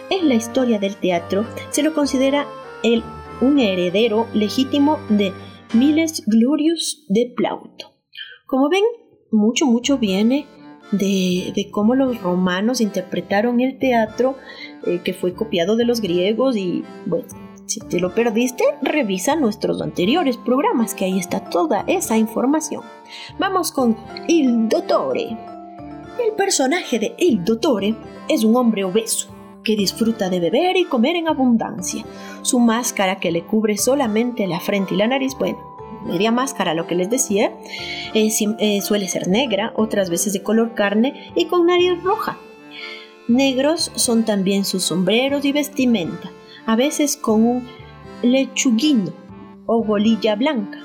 En 0.10 0.28
la 0.28 0.36
historia 0.36 0.80
del 0.80 0.98
teatro 0.98 1.46
se 1.70 1.82
lo 1.82 1.94
considera 1.94 2.46
el 2.84 3.04
un 3.44 3.60
heredero 3.60 4.28
legítimo 4.34 5.00
de 5.10 5.34
Miles 5.74 6.24
Glorious 6.26 7.06
de 7.10 7.34
Plauto. 7.36 7.94
Como 8.48 8.70
ven, 8.70 8.84
mucho, 9.32 9.66
mucho 9.66 9.98
viene 9.98 10.46
de, 10.92 11.70
cómo 11.72 11.96
los 11.96 12.22
romanos 12.22 12.80
interpretaron 12.80 13.60
el 13.60 13.80
teatro, 13.80 14.36
eh, 14.86 15.02
que 15.04 15.14
fue 15.14 15.34
copiado 15.34 15.76
de 15.76 15.86
los 15.86 16.02
griegos 16.02 16.56
y 16.56 16.84
Si 17.66 17.80
te 17.80 18.00
lo 18.00 18.14
perdiste, 18.14 18.64
revisa 18.82 19.36
nuestros 19.36 19.82
anteriores 19.82 20.38
programas, 20.38 20.94
que 20.94 21.06
ahí 21.06 21.18
está 21.18 21.50
toda 21.50 21.84
esa 21.88 22.18
información. 22.18 22.84
Vamos 23.40 23.72
con 23.72 23.98
Il 24.28 24.70
Dottore. 24.70 25.38
El 26.24 26.34
personaje 26.38 27.00
de 27.00 27.16
Il 27.18 27.44
Dottore 27.44 27.96
es 28.30 28.44
un 28.44 28.56
hombre 28.56 28.84
obeso 28.84 29.33
que 29.64 29.76
disfruta 29.76 30.30
de 30.30 30.40
beber 30.40 30.78
y 30.78 30.86
comer 30.86 31.16
en 31.16 31.28
abundancia. 31.28 32.06
Su 32.42 32.60
máscara 32.60 33.20
que 33.20 33.32
le 33.32 33.46
cubre 33.46 33.78
solamente 33.78 34.48
la 34.48 34.60
frente 34.60 34.94
y 34.94 34.98
la 34.98 35.08
nariz, 35.08 35.36
bueno, 35.38 35.58
media 36.06 36.32
máscara, 36.32 36.74
lo 36.74 36.88
que 36.88 36.96
les 36.96 37.10
decía, 37.10 37.54
eh, 38.14 38.30
eh, 38.60 38.82
suele 38.82 39.08
ser 39.08 39.28
negra, 39.28 39.74
otras 39.76 40.10
veces 40.10 40.34
de 40.34 40.44
color 40.44 40.74
carne 40.74 41.32
y 41.36 41.46
con 41.46 41.66
nariz 41.66 42.02
roja. 42.04 42.38
Negros 43.28 43.92
son 43.96 44.26
también 44.26 44.66
sus 44.66 44.84
sombreros 44.84 45.46
y 45.46 45.54
vestimenta, 45.54 46.32
a 46.66 46.76
veces 46.76 47.16
con 47.16 47.46
un 47.46 47.68
lechuguino 48.22 49.14
o 49.66 49.84
bolilla 49.84 50.36
blanca 50.36 50.80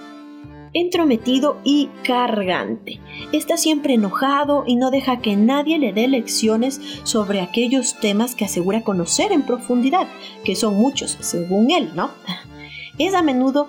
entrometido 0.81 1.59
y 1.65 1.89
cargante. 2.05 3.01
Está 3.33 3.57
siempre 3.57 3.95
enojado 3.95 4.65
y 4.67 4.77
no 4.77 4.91
deja 4.91 5.21
que 5.21 5.37
nadie 5.37 5.79
le 5.79 5.93
dé 5.93 6.09
lecciones 6.09 6.81
sobre 7.05 7.41
aquellos 7.41 7.99
temas 8.01 8.35
que 8.35 8.45
asegura 8.45 8.83
conocer 8.83 9.33
en 9.33 9.43
profundidad, 9.43 10.07
que 10.45 10.57
son 10.57 10.77
muchos, 10.77 11.17
según 11.21 11.71
él, 11.71 11.91
¿no? 11.95 12.11
Es 12.99 13.15
a 13.15 13.23
menudo 13.23 13.69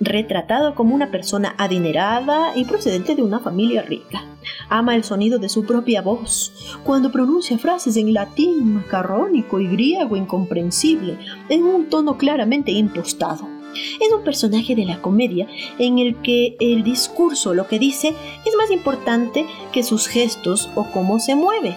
retratado 0.00 0.74
como 0.74 0.94
una 0.94 1.10
persona 1.10 1.54
adinerada 1.58 2.56
y 2.56 2.64
procedente 2.64 3.14
de 3.14 3.22
una 3.22 3.40
familia 3.40 3.82
rica. 3.82 4.24
Ama 4.68 4.96
el 4.96 5.04
sonido 5.04 5.38
de 5.38 5.48
su 5.48 5.64
propia 5.64 6.02
voz, 6.02 6.52
cuando 6.82 7.12
pronuncia 7.12 7.58
frases 7.58 7.96
en 7.96 8.12
latín 8.12 8.74
macarrónico 8.74 9.60
y 9.60 9.68
griego 9.68 10.16
incomprensible, 10.16 11.18
en 11.48 11.64
un 11.64 11.88
tono 11.88 12.16
claramente 12.16 12.72
impostado. 12.72 13.53
Es 13.74 14.12
un 14.12 14.24
personaje 14.24 14.74
de 14.74 14.84
la 14.84 15.00
comedia 15.00 15.46
en 15.78 15.98
el 15.98 16.20
que 16.22 16.56
el 16.60 16.82
discurso, 16.82 17.54
lo 17.54 17.66
que 17.66 17.78
dice, 17.78 18.08
es 18.44 18.54
más 18.56 18.70
importante 18.70 19.46
que 19.72 19.82
sus 19.82 20.06
gestos 20.06 20.70
o 20.74 20.84
cómo 20.92 21.18
se 21.18 21.34
mueve. 21.34 21.76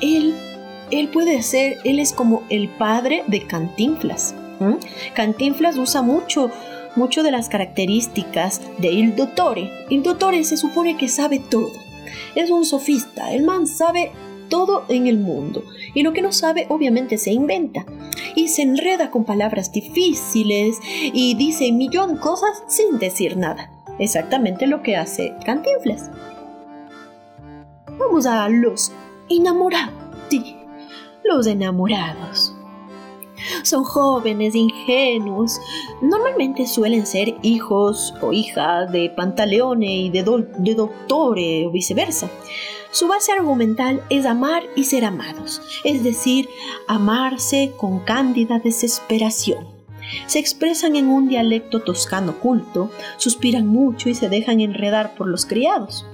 Él, 0.00 0.34
él 0.90 1.08
puede 1.08 1.42
ser, 1.42 1.78
él 1.84 1.98
es 1.98 2.12
como 2.12 2.42
el 2.48 2.68
padre 2.68 3.24
de 3.26 3.46
Cantinflas. 3.46 4.34
Cantinflas 5.14 5.76
usa 5.76 6.02
mucho 6.02 6.50
mucho 6.94 7.22
de 7.22 7.30
las 7.30 7.48
características 7.48 8.60
de 8.78 8.92
Il 8.92 9.16
Dottore. 9.16 9.70
Il 9.88 10.02
Dottore 10.02 10.44
se 10.44 10.56
supone 10.56 10.96
que 10.96 11.08
sabe 11.08 11.38
todo. 11.38 11.70
Es 12.34 12.50
un 12.50 12.64
sofista, 12.64 13.32
el 13.32 13.44
man 13.44 13.66
sabe 13.66 14.12
todo 14.52 14.84
en 14.90 15.06
el 15.06 15.16
mundo 15.16 15.64
y 15.94 16.02
lo 16.02 16.12
que 16.12 16.20
no 16.20 16.30
sabe 16.30 16.66
obviamente 16.68 17.16
se 17.16 17.32
inventa 17.32 17.86
y 18.36 18.48
se 18.48 18.60
enreda 18.60 19.10
con 19.10 19.24
palabras 19.24 19.72
difíciles 19.72 20.78
y 20.84 21.34
dice 21.36 21.70
un 21.70 21.78
millón 21.78 22.14
de 22.16 22.20
cosas 22.20 22.62
sin 22.68 22.98
decir 22.98 23.38
nada. 23.38 23.70
Exactamente 23.98 24.66
lo 24.66 24.82
que 24.82 24.94
hace 24.94 25.34
Cantinflas. 25.46 26.10
Vamos 27.98 28.26
a 28.26 28.46
los 28.50 28.92
enamorados. 29.30 29.94
Los 31.24 31.46
enamorados. 31.46 32.54
Son 33.62 33.84
jóvenes, 33.84 34.54
ingenuos. 34.54 35.58
Normalmente 36.02 36.66
suelen 36.66 37.06
ser 37.06 37.36
hijos 37.40 38.12
o 38.20 38.34
hijas 38.34 38.92
de 38.92 39.08
Pantaleone 39.08 39.96
y 39.96 40.10
de, 40.10 40.22
de 40.58 40.74
Doctore 40.74 41.66
o 41.66 41.70
viceversa. 41.70 42.28
Su 42.92 43.08
base 43.08 43.32
argumental 43.32 44.04
es 44.10 44.26
amar 44.26 44.64
y 44.76 44.84
ser 44.84 45.06
amados, 45.06 45.62
es 45.82 46.04
decir, 46.04 46.50
amarse 46.86 47.72
con 47.78 48.00
cándida 48.00 48.58
desesperación. 48.58 49.66
Se 50.26 50.38
expresan 50.38 50.94
en 50.96 51.08
un 51.08 51.26
dialecto 51.26 51.80
toscano 51.80 52.38
culto, 52.38 52.90
suspiran 53.16 53.66
mucho 53.66 54.10
y 54.10 54.14
se 54.14 54.28
dejan 54.28 54.60
enredar 54.60 55.14
por 55.14 55.26
los 55.26 55.46
criados. 55.46 56.04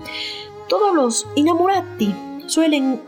Todos 0.68 0.94
los 0.94 1.26
inamorati 1.34 2.14
suelen 2.46 3.00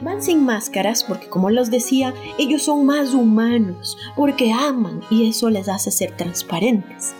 van 0.00 0.22
sin 0.22 0.42
máscaras 0.42 1.04
porque 1.04 1.28
como 1.28 1.50
los 1.50 1.70
decía, 1.70 2.14
ellos 2.38 2.62
son 2.62 2.86
más 2.86 3.12
humanos, 3.12 3.98
porque 4.16 4.50
aman 4.50 5.02
y 5.10 5.28
eso 5.28 5.50
les 5.50 5.68
hace 5.68 5.90
ser 5.90 6.16
transparentes 6.16 7.14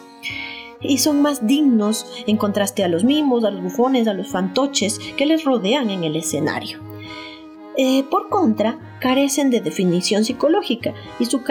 y 0.85 0.99
son 0.99 1.23
más 1.23 1.47
dignos 1.47 2.07
en 2.27 2.37
contraste 2.37 2.85
a 2.85 2.89
los 2.89 3.05
mimos, 3.05 3.45
a 3.45 3.51
los 3.51 3.63
bufones, 3.63 4.07
a 4.07 4.15
los 4.15 4.29
fantoches 4.29 4.99
que 5.17 5.27
les 5.27 5.45
rodean 5.45 5.91
en 5.91 6.05
el 6.05 6.17
escenario. 6.17 6.79
Eh, 7.77 8.05
por 8.05 8.29
contra, 8.29 8.79
carecen 9.01 9.51
de 9.51 9.61
definición 9.61 10.25
psicológica 10.25 10.95
y 11.19 11.25
su, 11.25 11.43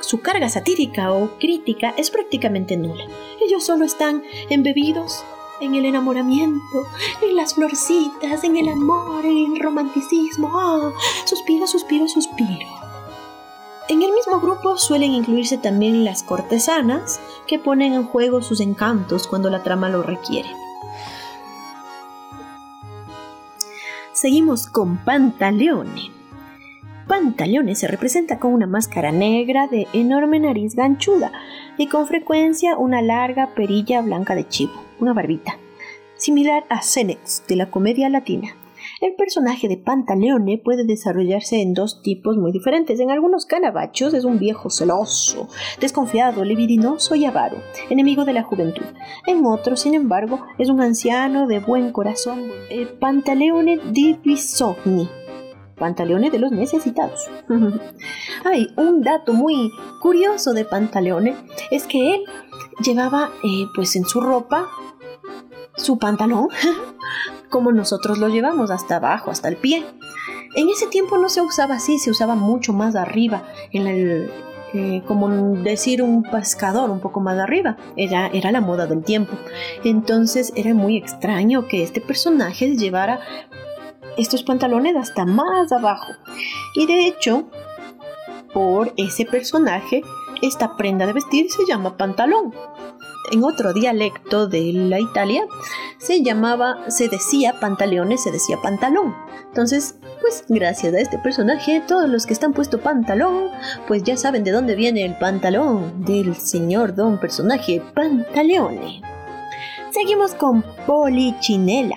su 0.00 0.20
carga 0.20 0.48
satírica 0.48 1.12
o 1.12 1.38
crítica 1.38 1.92
es 1.98 2.10
prácticamente 2.10 2.76
nula. 2.76 3.04
Ellos 3.44 3.64
solo 3.64 3.84
están 3.84 4.22
embebidos 4.48 5.22
en 5.60 5.74
el 5.74 5.84
enamoramiento, 5.84 6.86
en 7.22 7.36
las 7.36 7.54
florcitas, 7.54 8.42
en 8.44 8.56
el 8.56 8.68
amor, 8.68 9.24
en 9.24 9.54
el 9.54 9.60
romanticismo. 9.60 10.50
Ah, 10.54 10.92
suspiro, 11.26 11.66
suspiro, 11.66 12.08
suspiro. 12.08 12.66
En 13.88 14.02
el 14.02 14.12
mismo 14.12 14.40
grupo 14.40 14.76
suelen 14.76 15.12
incluirse 15.12 15.58
también 15.58 16.04
las 16.04 16.24
cortesanas, 16.24 17.20
que 17.46 17.60
ponen 17.60 17.92
en 17.92 18.04
juego 18.04 18.42
sus 18.42 18.60
encantos 18.60 19.28
cuando 19.28 19.48
la 19.48 19.62
trama 19.62 19.88
lo 19.88 20.02
requiere. 20.02 20.48
Seguimos 24.12 24.66
con 24.66 24.96
Pantaleone. 24.96 26.10
Pantaleone 27.06 27.76
se 27.76 27.86
representa 27.86 28.40
con 28.40 28.52
una 28.52 28.66
máscara 28.66 29.12
negra 29.12 29.68
de 29.68 29.86
enorme 29.92 30.40
nariz 30.40 30.74
ganchuda 30.74 31.30
y 31.76 31.86
con 31.86 32.08
frecuencia 32.08 32.76
una 32.76 33.02
larga 33.02 33.54
perilla 33.54 34.00
blanca 34.00 34.34
de 34.34 34.48
chivo, 34.48 34.82
una 34.98 35.12
barbita, 35.12 35.58
similar 36.16 36.64
a 36.70 36.82
Cenex 36.82 37.44
de 37.46 37.54
la 37.54 37.70
comedia 37.70 38.08
latina. 38.08 38.56
El 39.06 39.14
personaje 39.14 39.68
de 39.68 39.76
Pantaleone 39.76 40.58
puede 40.58 40.84
desarrollarse 40.84 41.62
en 41.62 41.74
dos 41.74 42.02
tipos 42.02 42.36
muy 42.36 42.50
diferentes. 42.50 42.98
En 42.98 43.12
algunos 43.12 43.46
canabachos 43.46 44.12
es 44.14 44.24
un 44.24 44.40
viejo 44.40 44.68
celoso, 44.68 45.46
desconfiado, 45.80 46.44
libidinoso 46.44 47.14
y 47.14 47.24
avaro, 47.24 47.58
enemigo 47.88 48.24
de 48.24 48.32
la 48.32 48.42
juventud. 48.42 48.82
En 49.28 49.46
otros, 49.46 49.78
sin 49.82 49.94
embargo, 49.94 50.40
es 50.58 50.70
un 50.70 50.80
anciano 50.80 51.46
de 51.46 51.60
buen 51.60 51.92
corazón, 51.92 52.50
eh, 52.68 52.86
Pantaleone 52.98 53.78
di 53.92 54.14
Bisogni. 54.14 55.08
Pantaleone 55.78 56.30
de 56.30 56.40
los 56.40 56.50
necesitados. 56.50 57.30
Hay 58.44 58.70
un 58.76 59.02
dato 59.02 59.32
muy 59.34 59.70
curioso 60.02 60.52
de 60.52 60.64
Pantaleone 60.64 61.36
es 61.70 61.86
que 61.86 62.16
él 62.16 62.24
llevaba 62.84 63.30
eh, 63.44 63.66
pues 63.72 63.94
en 63.94 64.04
su 64.04 64.20
ropa 64.20 64.66
su 65.76 65.98
pantalón 65.98 66.48
como 67.50 67.72
nosotros 67.72 68.18
lo 68.18 68.28
llevamos, 68.28 68.70
hasta 68.70 68.96
abajo, 68.96 69.30
hasta 69.30 69.48
el 69.48 69.56
pie. 69.56 69.84
En 70.54 70.68
ese 70.68 70.86
tiempo 70.86 71.18
no 71.18 71.28
se 71.28 71.42
usaba 71.42 71.76
así, 71.76 71.98
se 71.98 72.10
usaba 72.10 72.34
mucho 72.34 72.72
más 72.72 72.96
arriba, 72.96 73.44
en 73.72 73.86
el, 73.86 74.30
eh, 74.74 75.02
como 75.06 75.28
decir 75.62 76.02
un 76.02 76.22
pescador 76.22 76.90
un 76.90 77.00
poco 77.00 77.20
más 77.20 77.38
arriba. 77.38 77.76
Era, 77.96 78.28
era 78.28 78.52
la 78.52 78.60
moda 78.60 78.86
del 78.86 79.04
tiempo. 79.04 79.36
Entonces 79.84 80.52
era 80.56 80.74
muy 80.74 80.96
extraño 80.96 81.66
que 81.68 81.82
este 81.82 82.00
personaje 82.00 82.76
llevara 82.76 83.20
estos 84.16 84.42
pantalones 84.42 84.96
hasta 84.96 85.24
más 85.24 85.70
abajo. 85.72 86.12
Y 86.74 86.86
de 86.86 87.06
hecho, 87.06 87.44
por 88.52 88.92
ese 88.96 89.26
personaje, 89.26 90.02
esta 90.42 90.76
prenda 90.76 91.06
de 91.06 91.12
vestir 91.12 91.50
se 91.50 91.66
llama 91.66 91.96
pantalón 91.96 92.54
en 93.32 93.44
otro 93.44 93.72
dialecto 93.72 94.46
de 94.46 94.72
la 94.72 95.00
Italia 95.00 95.46
se 95.98 96.22
llamaba, 96.22 96.88
se 96.88 97.08
decía 97.08 97.58
pantaleones, 97.60 98.22
se 98.22 98.30
decía 98.30 98.58
pantalón. 98.62 99.14
Entonces, 99.48 99.96
pues 100.20 100.44
gracias 100.48 100.94
a 100.94 101.00
este 101.00 101.18
personaje, 101.18 101.82
todos 101.86 102.08
los 102.08 102.26
que 102.26 102.32
están 102.32 102.52
puesto 102.52 102.80
pantalón, 102.80 103.50
pues 103.88 104.02
ya 104.02 104.16
saben 104.16 104.44
de 104.44 104.52
dónde 104.52 104.74
viene 104.74 105.04
el 105.04 105.16
pantalón 105.16 106.04
del 106.04 106.36
señor 106.36 106.94
don 106.94 107.18
personaje 107.18 107.82
Pantaleone. 107.94 109.02
Seguimos 109.90 110.34
con 110.34 110.62
Polichinela. 110.86 111.96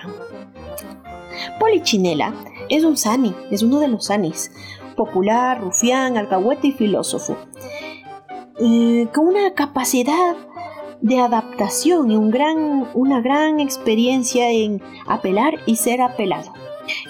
Polichinela 1.59 2.33
es 2.69 2.83
un 2.83 2.95
sani, 2.97 3.35
es 3.51 3.61
uno 3.63 3.79
de 3.79 3.87
los 3.89 4.05
sanis, 4.05 4.51
popular, 4.95 5.59
rufián, 5.59 6.17
alcahuete 6.17 6.67
y 6.67 6.71
filósofo. 6.71 7.35
Con 8.57 9.27
una 9.27 9.53
capacidad 9.53 10.35
de 11.01 11.19
adaptación 11.19 12.11
y 12.11 12.15
un 12.15 12.31
gran, 12.31 12.87
una 12.93 13.21
gran 13.21 13.59
experiencia 13.59 14.51
en 14.51 14.81
apelar 15.07 15.55
y 15.65 15.77
ser 15.77 16.01
apelado. 16.01 16.53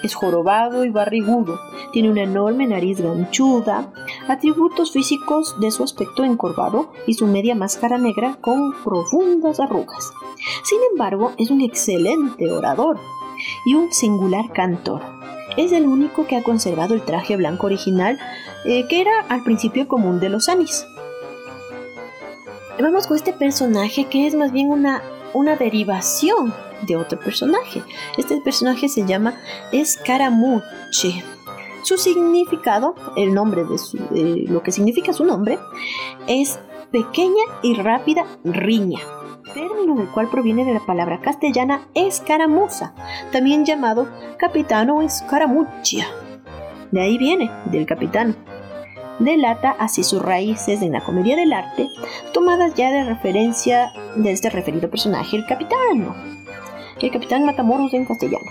Es 0.02 0.14
jorobado 0.14 0.84
y 0.84 0.90
barrigudo, 0.90 1.58
tiene 1.92 2.10
una 2.10 2.22
enorme 2.22 2.66
nariz 2.66 3.00
ganchuda, 3.00 3.92
atributos 4.28 4.92
físicos 4.92 5.58
de 5.60 5.70
su 5.70 5.82
aspecto 5.82 6.22
encorvado 6.24 6.92
y 7.06 7.14
su 7.14 7.26
media 7.26 7.54
máscara 7.54 7.98
negra 7.98 8.36
con 8.40 8.74
profundas 8.84 9.58
arrugas. 9.58 10.12
Sin 10.64 10.78
embargo, 10.92 11.32
es 11.38 11.50
un 11.50 11.60
excelente 11.60 12.50
orador 12.50 12.98
y 13.64 13.74
un 13.74 13.92
singular 13.92 14.52
cantor. 14.52 15.02
Es 15.56 15.72
el 15.72 15.86
único 15.86 16.26
que 16.26 16.36
ha 16.36 16.42
conservado 16.42 16.94
el 16.94 17.02
traje 17.02 17.36
blanco 17.36 17.66
original 17.66 18.18
eh, 18.64 18.86
que 18.88 19.00
era 19.00 19.20
al 19.28 19.42
principio 19.42 19.88
común 19.88 20.20
de 20.20 20.28
los 20.28 20.48
Anis. 20.48 20.86
Vamos 22.80 23.06
con 23.06 23.16
este 23.16 23.32
personaje 23.32 24.06
que 24.06 24.26
es 24.26 24.34
más 24.34 24.52
bien 24.52 24.70
una, 24.70 25.02
una 25.34 25.56
derivación 25.56 26.54
de 26.86 26.96
otro 26.96 27.18
personaje. 27.18 27.82
Este 28.16 28.40
personaje 28.40 28.88
se 28.88 29.04
llama 29.06 29.34
Escaramuche. 29.72 31.24
Su 31.82 31.96
significado, 31.96 32.94
el 33.16 33.34
nombre 33.34 33.64
de, 33.64 34.44
lo 34.48 34.62
que 34.62 34.72
significa 34.72 35.12
su 35.12 35.24
nombre, 35.24 35.58
es 36.26 36.58
pequeña 36.92 37.42
y 37.62 37.74
rápida 37.74 38.26
riña, 38.44 39.00
término 39.54 39.96
del 39.96 40.08
cual 40.10 40.28
proviene 40.28 40.64
de 40.64 40.74
la 40.74 40.84
palabra 40.84 41.20
castellana 41.20 41.88
escaramuza, 41.94 42.94
también 43.32 43.64
llamado 43.64 44.08
capitano 44.38 45.02
escaramuccia. 45.02 46.06
De 46.90 47.00
ahí 47.00 47.18
viene, 47.18 47.50
del 47.66 47.86
capitano. 47.86 48.34
Delata 49.20 49.76
así 49.78 50.02
sus 50.02 50.22
raíces 50.22 50.80
en 50.80 50.92
la 50.92 51.04
comedia 51.04 51.36
del 51.36 51.52
arte, 51.52 51.90
tomadas 52.32 52.74
ya 52.74 52.90
de 52.90 53.04
referencia 53.04 53.92
de 54.16 54.32
este 54.32 54.48
referido 54.48 54.88
personaje, 54.88 55.36
el 55.36 55.44
capitano. 55.44 56.16
El 56.98 57.10
capitán 57.10 57.44
Matamoros 57.44 57.92
en 57.92 58.06
castellano. 58.06 58.50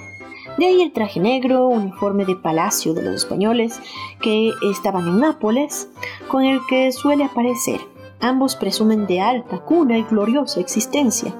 De 0.59 0.67
ahí 0.67 0.83
el 0.83 0.91
traje 0.91 1.19
negro, 1.19 1.67
uniforme 1.67 2.23
de 2.23 2.35
palacio 2.35 2.93
de 2.93 3.01
los 3.01 3.15
españoles 3.15 3.79
que 4.21 4.51
estaban 4.71 5.07
en 5.07 5.19
Nápoles, 5.19 5.89
con 6.27 6.43
el 6.43 6.59
que 6.69 6.91
suele 6.91 7.23
aparecer. 7.23 7.81
Ambos 8.19 8.55
presumen 8.55 9.07
de 9.07 9.21
alta 9.21 9.57
cuna 9.59 9.97
y 9.97 10.03
gloriosa 10.03 10.59
existencia, 10.59 11.33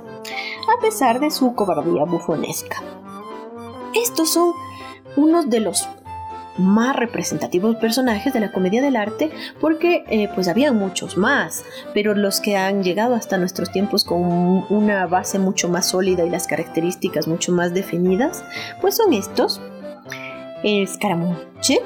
a 0.75 0.81
pesar 0.81 1.19
de 1.19 1.29
su 1.29 1.53
cobardía 1.53 2.03
bufonesca. 2.05 2.81
Estos 3.93 4.33
son 4.33 4.53
unos 5.15 5.49
de 5.51 5.59
los 5.59 5.87
más 6.59 6.95
representativos 6.95 7.75
personajes 7.77 8.33
de 8.33 8.39
la 8.39 8.51
comedia 8.51 8.81
del 8.81 8.95
arte 8.95 9.31
porque 9.59 10.03
eh, 10.09 10.29
pues 10.35 10.47
había 10.47 10.71
muchos 10.71 11.17
más 11.17 11.63
pero 11.93 12.13
los 12.13 12.39
que 12.41 12.57
han 12.57 12.83
llegado 12.83 13.15
hasta 13.15 13.37
nuestros 13.37 13.71
tiempos 13.71 14.03
con 14.03 14.65
una 14.69 15.07
base 15.07 15.39
mucho 15.39 15.69
más 15.69 15.87
sólida 15.87 16.25
y 16.25 16.29
las 16.29 16.47
características 16.47 17.27
mucho 17.27 17.51
más 17.51 17.73
definidas 17.73 18.43
pues 18.81 18.95
son 18.95 19.13
estos. 19.13 19.61
El 20.63 20.87
Scaramucci 20.87 21.79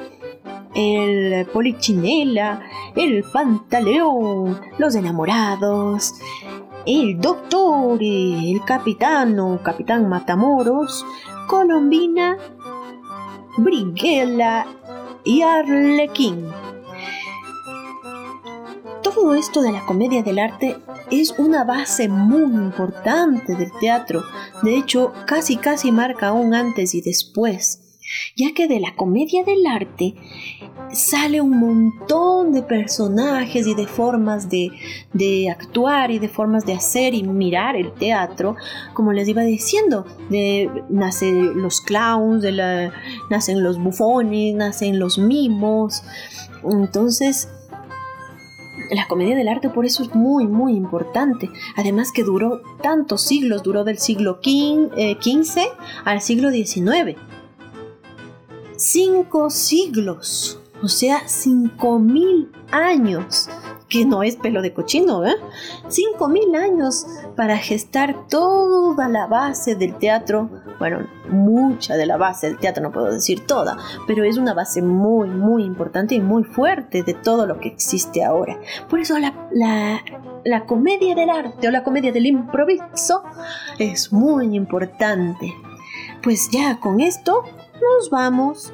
el 0.74 1.46
polichinela 1.46 2.60
el 2.96 3.22
pantaleón 3.22 4.60
los 4.78 4.94
enamorados 4.96 6.14
el 6.84 7.20
doctor 7.20 7.98
el 8.00 8.60
capitano 8.66 9.60
capitán 9.62 10.08
matamoros 10.08 11.06
colombina 11.46 12.36
Briguela 13.56 14.66
y 15.22 15.42
Arlequín. 15.42 16.48
Todo 19.02 19.34
esto 19.34 19.62
de 19.62 19.70
la 19.70 19.86
comedia 19.86 20.22
del 20.22 20.40
arte 20.40 20.76
es 21.10 21.34
una 21.38 21.62
base 21.62 22.08
muy 22.08 22.52
importante 22.52 23.54
del 23.54 23.70
teatro. 23.80 24.22
De 24.62 24.76
hecho, 24.76 25.12
casi 25.26 25.56
casi 25.56 25.92
marca 25.92 26.32
un 26.32 26.54
antes 26.54 26.94
y 26.94 27.00
después 27.00 27.83
ya 28.36 28.52
que 28.54 28.68
de 28.68 28.80
la 28.80 28.94
comedia 28.94 29.44
del 29.44 29.66
arte 29.66 30.14
sale 30.92 31.40
un 31.40 31.58
montón 31.58 32.52
de 32.52 32.62
personajes 32.62 33.66
y 33.66 33.74
de 33.74 33.86
formas 33.86 34.48
de, 34.48 34.70
actuar 35.50 36.10
y 36.10 36.18
de 36.18 36.28
formas 36.28 36.64
de 36.66 36.74
hacer 36.74 37.14
y 37.14 37.22
mirar 37.22 37.76
el 37.76 37.92
teatro, 37.92 38.56
como 38.92 39.12
les 39.12 39.28
iba 39.28 39.42
diciendo, 39.42 40.04
de, 40.30 40.70
nacen 40.88 41.60
los 41.60 41.80
clowns, 41.80 42.42
de 42.42 42.90
nacen 43.30 43.62
los 43.62 43.78
bufones, 43.78 44.54
nacen 44.54 44.98
los 44.98 45.18
mimos, 45.18 46.02
entonces 46.64 47.48
la 48.90 49.08
comedia 49.08 49.34
del 49.36 49.48
arte 49.48 49.70
por 49.70 49.86
eso 49.86 50.02
es 50.02 50.14
muy 50.14 50.46
muy 50.46 50.74
importante. 50.74 51.50
Además 51.76 52.12
que 52.12 52.22
duró 52.22 52.60
tantos 52.82 53.22
siglos, 53.22 53.62
duró 53.62 53.82
del 53.82 53.98
siglo 53.98 54.40
XV 54.42 54.96
eh, 54.96 55.68
al 56.04 56.20
siglo 56.20 56.50
XIX 56.50 57.16
cinco 58.76 59.50
siglos, 59.50 60.60
o 60.82 60.88
sea, 60.88 61.22
cinco 61.26 61.98
mil 61.98 62.50
años, 62.70 63.48
que 63.88 64.04
no 64.04 64.22
es 64.22 64.36
pelo 64.36 64.60
de 64.60 64.72
cochino, 64.72 65.24
¿eh? 65.24 65.36
Cinco 65.88 66.28
mil 66.28 66.54
años 66.54 67.06
para 67.36 67.56
gestar 67.58 68.26
toda 68.28 69.08
la 69.08 69.26
base 69.26 69.76
del 69.76 69.96
teatro, 69.96 70.50
bueno, 70.78 71.06
mucha 71.28 71.94
de 71.96 72.06
la 72.06 72.16
base 72.16 72.48
del 72.48 72.58
teatro, 72.58 72.82
no 72.82 72.90
puedo 72.90 73.12
decir 73.12 73.46
toda, 73.46 73.76
pero 74.06 74.24
es 74.24 74.36
una 74.36 74.52
base 74.52 74.82
muy, 74.82 75.28
muy 75.28 75.64
importante 75.64 76.14
y 76.16 76.20
muy 76.20 76.42
fuerte 76.44 77.02
de 77.02 77.14
todo 77.14 77.46
lo 77.46 77.60
que 77.60 77.68
existe 77.68 78.24
ahora. 78.24 78.58
Por 78.88 78.98
eso 79.00 79.18
la, 79.18 79.48
la, 79.52 80.02
la 80.44 80.66
comedia 80.66 81.14
del 81.14 81.30
arte 81.30 81.68
o 81.68 81.70
la 81.70 81.84
comedia 81.84 82.10
del 82.10 82.26
improviso 82.26 83.22
es 83.78 84.12
muy 84.12 84.56
importante. 84.56 85.54
Pues 86.22 86.48
ya 86.50 86.80
con 86.80 87.00
esto 87.00 87.44
nos 87.84 88.08
vamos. 88.10 88.72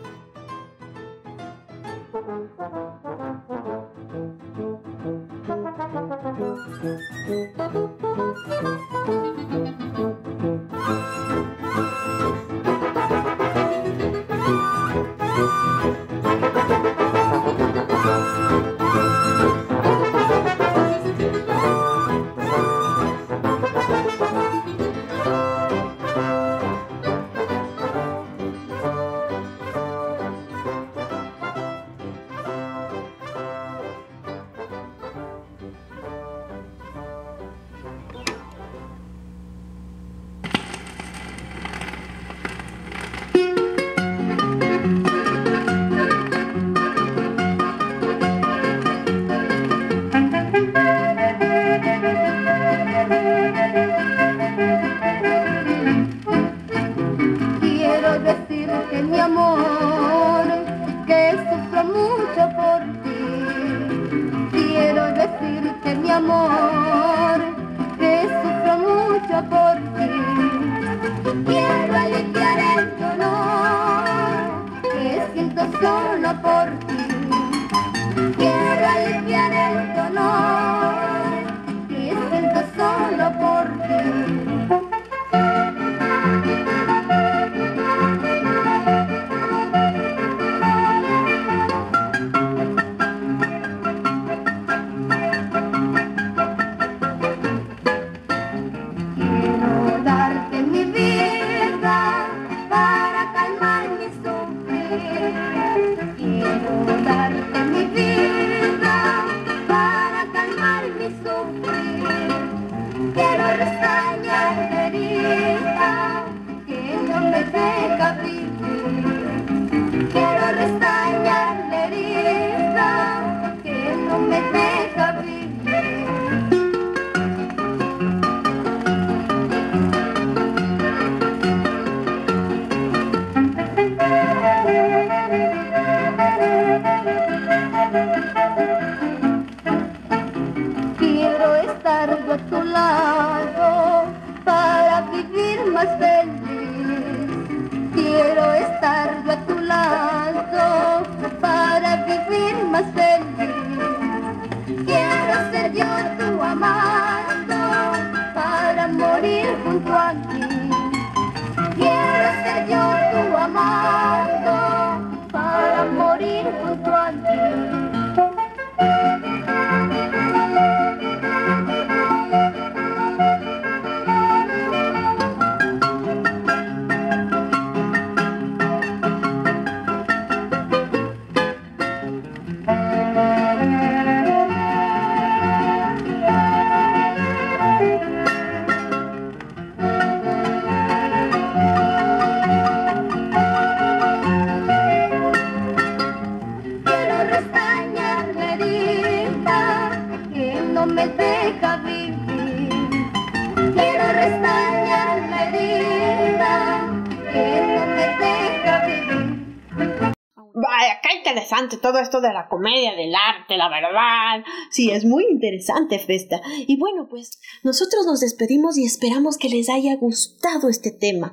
Esto 212.01 212.21
de 212.21 212.33
la 212.33 212.49
comedia, 212.49 212.95
del 212.95 213.15
arte, 213.15 213.57
la 213.57 213.69
verdad. 213.69 214.45
Sí, 214.71 214.91
es 214.91 215.05
muy 215.05 215.25
interesante, 215.25 215.99
Festa. 215.99 216.41
Y 216.67 216.79
bueno, 216.79 217.09
pues 217.09 217.41
nosotros 217.63 218.07
nos 218.07 218.21
despedimos 218.21 218.79
y 218.79 218.85
esperamos 218.85 219.39
que 219.39 219.49
les 219.49 219.69
haya 219.69 219.97
gustado 219.97 220.69
este 220.69 220.91
tema. 220.91 221.33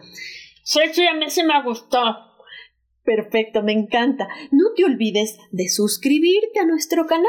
Sí, 0.63 0.79
sí, 0.93 1.07
a 1.07 1.13
mí 1.13 1.29
sí 1.29 1.43
me 1.43 1.63
gustó. 1.63 1.99
Perfecto, 3.03 3.63
me 3.63 3.71
encanta. 3.71 4.27
No 4.51 4.73
te 4.75 4.83
olvides 4.83 5.37
de 5.51 5.69
suscribirte 5.69 6.59
a 6.59 6.65
nuestro 6.65 7.05
canal. 7.05 7.23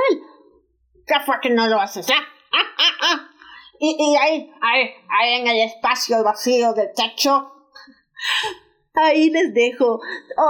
¿Qué 1.07 1.15
fue 1.25 1.37
que 1.41 1.51
no 1.51 1.69
lo 1.69 1.81
haces? 1.81 2.09
Ah, 2.11 2.27
ah, 2.53 2.93
ah, 3.01 3.31
y, 3.79 3.97
y 3.99 4.17
ahí, 4.17 4.51
ahí, 4.61 4.91
ahí 5.09 5.41
en 5.41 5.47
el 5.47 5.61
espacio 5.69 6.23
vacío 6.25 6.73
del 6.73 6.89
techo 6.95 7.53
Ahí 8.95 9.31
les 9.31 9.55
dejo 9.55 10.01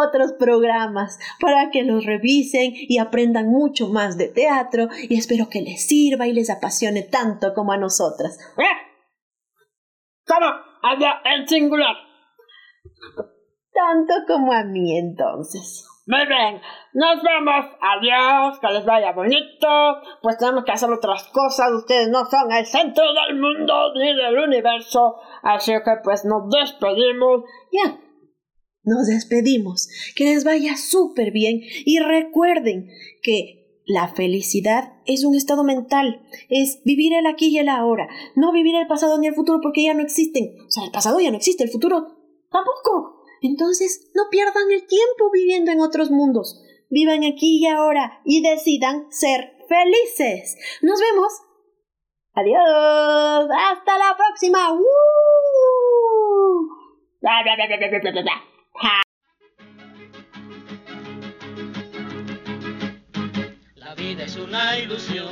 otros 0.03 0.33
programas 0.39 1.19
para 1.41 1.71
que 1.71 1.83
los 1.83 2.05
revisen 2.07 2.73
y 2.75 2.99
aprendan 2.99 3.49
mucho 3.49 3.89
más 3.89 4.17
de 4.17 4.29
teatro 4.29 4.89
y 5.09 5.19
espero 5.19 5.49
que 5.51 5.61
les 5.61 5.87
sirva 5.87 6.27
y 6.27 6.33
les 6.33 6.49
apasione 6.49 7.03
tanto 7.03 7.53
como 7.55 7.73
a 7.73 7.77
nosotras. 7.77 8.39
¿Eh? 8.57 8.65
¿Cómo? 10.27 10.47
Habla 10.83 11.21
en 11.25 11.49
singular. 11.49 11.97
Tanto 13.73 14.15
como 14.27 14.53
a 14.53 14.65
mí 14.65 14.97
entonces. 14.97 15.87
Muy 16.07 16.27
bien, 16.27 16.63
nos 16.95 17.23
vemos. 17.23 17.67
Adiós, 17.83 18.59
que 18.61 18.69
les 18.69 18.85
vaya 18.87 19.13
bonito. 19.13 19.69
Pues 20.23 20.39
tenemos 20.39 20.65
que 20.65 20.73
hacer 20.73 20.91
otras 20.91 21.29
cosas. 21.29 21.71
Ustedes 21.73 22.09
no 22.09 22.25
son 22.25 22.51
el 22.51 22.65
centro 22.65 23.05
del 23.13 23.39
mundo 23.39 23.93
ni 23.95 24.15
del 24.15 24.39
universo. 24.39 25.17
Así 25.43 25.73
que 25.73 25.97
pues 26.03 26.25
nos 26.25 26.49
despedimos. 26.49 27.45
Ya 27.71 28.08
nos 28.89 29.07
despedimos. 29.07 29.89
Que 30.17 30.25
les 30.25 30.45
vaya 30.45 30.77
súper 30.77 31.31
bien 31.31 31.61
y 31.85 31.99
recuerden 32.01 32.89
que 33.23 33.59
la 33.87 34.09
felicidad 34.09 34.93
es 35.07 35.25
un 35.25 35.35
estado 35.35 35.65
mental, 35.65 36.21
es 36.51 36.83
vivir 36.85 37.15
el 37.15 37.27
aquí 37.27 37.49
y 37.49 37.59
el 37.59 37.71
ahora, 37.71 38.07
no 38.37 38.53
vivir 38.53 38.75
el 38.75 38.87
pasado 38.87 39.19
ni 39.19 39.27
el 39.27 39.35
futuro 39.35 39.61
porque 39.63 39.85
ya 39.85 39.95
no 39.95 40.03
existen. 40.03 40.57
O 40.67 40.71
sea, 40.71 40.85
el 40.85 40.91
pasado 40.91 41.19
ya 41.21 41.31
no 41.31 41.39
existe, 41.39 41.65
el 41.65 41.71
futuro 41.71 42.19
tampoco. 42.51 43.23
Entonces, 43.41 44.11
no 44.15 44.25
pierdan 44.31 44.71
el 44.71 44.87
tiempo 44.87 45.31
viviendo 45.33 45.71
en 45.71 45.81
otros 45.81 46.11
mundos. 46.11 46.61
Vivan 46.91 47.25
aquí 47.25 47.61
y 47.63 47.67
ahora 47.67 48.21
y 48.25 48.43
decidan 48.43 49.07
ser 49.11 49.55
felices. 49.69 50.57
Nos 50.83 51.01
vemos. 51.01 51.33
Adiós. 52.35 53.49
Hasta 53.71 53.99
la 53.99 54.17
próxima. 54.17 54.79
La 63.75 63.95
vida 63.95 64.25
es 64.25 64.37
una 64.37 64.79
ilusión 64.79 65.29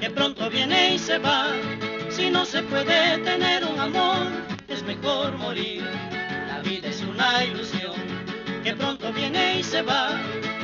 que 0.00 0.10
pronto 0.10 0.48
viene 0.50 0.94
y 0.94 0.98
se 0.98 1.18
va. 1.18 1.48
Si 2.10 2.30
no 2.30 2.44
se 2.44 2.62
puede 2.62 3.18
tener 3.18 3.64
un 3.64 3.78
amor, 3.80 4.28
es 4.68 4.82
mejor 4.82 5.36
morir. 5.36 5.82
La 6.48 6.60
vida 6.60 6.88
es 6.88 7.02
una 7.02 7.44
ilusión 7.44 7.96
que 8.62 8.74
pronto 8.74 9.12
viene 9.12 9.58
y 9.58 9.62
se 9.62 9.82
va. 9.82 10.20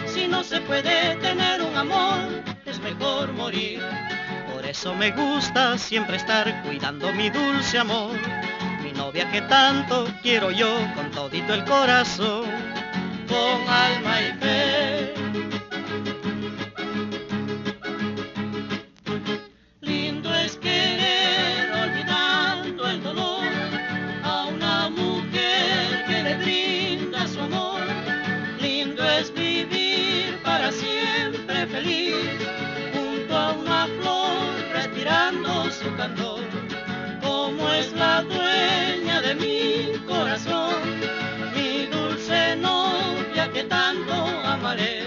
Si 0.07 0.29
no 0.29 0.45
se 0.45 0.61
puede 0.61 1.17
tener 1.17 1.63
un 1.63 1.77
amor, 1.77 2.21
es 2.67 2.79
mejor 2.81 3.33
morir. 3.33 3.81
Por 4.53 4.65
eso 4.67 4.95
me 4.95 5.11
gusta 5.11 5.77
siempre 5.79 6.17
estar 6.17 6.63
cuidando 6.63 7.13
mi 7.13 7.31
dulce 7.31 7.79
amor 7.79 8.19
novia 9.05 9.31
que 9.31 9.43
tanto 9.43 10.07
quiero 10.23 10.51
yo 10.51 10.73
con 10.95 11.11
todito 11.11 11.53
el 11.53 11.63
corazón, 11.65 12.47
con 13.29 13.57
alma 13.69 14.15
y 14.23 14.33
fe. 14.41 15.15
Lindo 19.83 20.35
es 20.35 20.57
querer 20.57 21.71
olvidando 21.85 22.89
el 22.89 23.03
dolor 23.03 23.45
a 24.23 24.47
una 24.47 24.89
mujer 24.89 26.05
que 26.07 26.23
le 26.23 26.35
brinda 26.37 27.29
su 27.29 27.41
amor. 27.41 27.83
Lindo 28.59 29.03
es 29.19 29.35
vivir 29.35 30.41
para 30.43 30.73
siempre 30.73 31.67
feliz 31.67 32.39
junto 32.95 33.37
a 33.37 33.53
una 33.53 33.87
flor 33.99 34.55
respirando 34.73 35.71
su 35.71 35.95
candor 35.95 36.41
como 37.45 37.71
es 37.75 37.93
la 37.93 38.23
dueña 38.23 39.21
de 39.21 39.35
mi 39.35 39.99
corazón, 40.07 40.77
mi 41.55 41.85
dulce 41.95 42.57
novia 42.57 43.51
que 43.53 43.65
tanto 43.65 44.15
amaré 44.45 45.03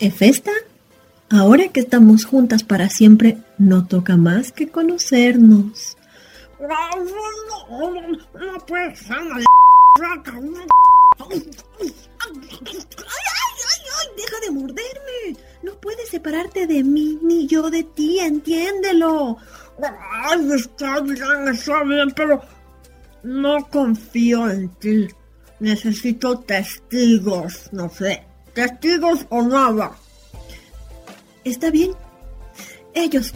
Efesta, 0.00 0.50
ahora 1.28 1.68
que 1.68 1.80
estamos 1.80 2.24
juntas 2.24 2.64
para 2.64 2.88
siempre, 2.88 3.36
no 3.58 3.86
toca 3.86 4.16
más 4.16 4.50
que 4.50 4.68
conocernos. 4.68 5.98
Ser, 6.58 6.66
¡Ay, 6.68 7.04
ay, 13.38 13.84
ay! 13.98 14.08
¡Deja 14.16 14.40
de 14.40 14.50
morderme! 14.50 15.36
No 15.62 15.74
puedes 15.74 16.08
separarte 16.08 16.66
de 16.66 16.82
mí 16.82 17.18
ni 17.22 17.46
yo 17.46 17.68
de 17.70 17.82
ti, 17.82 18.20
entiéndelo. 18.20 19.36
Ay, 19.82 20.50
está 20.54 21.00
bien, 21.00 21.48
está 21.52 21.84
bien, 21.84 22.10
pero 22.16 22.40
no 23.22 23.68
confío 23.68 24.48
en 24.48 24.70
ti. 24.76 25.08
Necesito 25.58 26.38
testigos, 26.38 27.68
no 27.72 27.90
sé. 27.90 28.29
Testigos 28.60 29.26
o 29.30 29.40
nada. 29.40 29.92
Está 31.44 31.70
bien. 31.70 31.92
Ellos, 32.92 33.32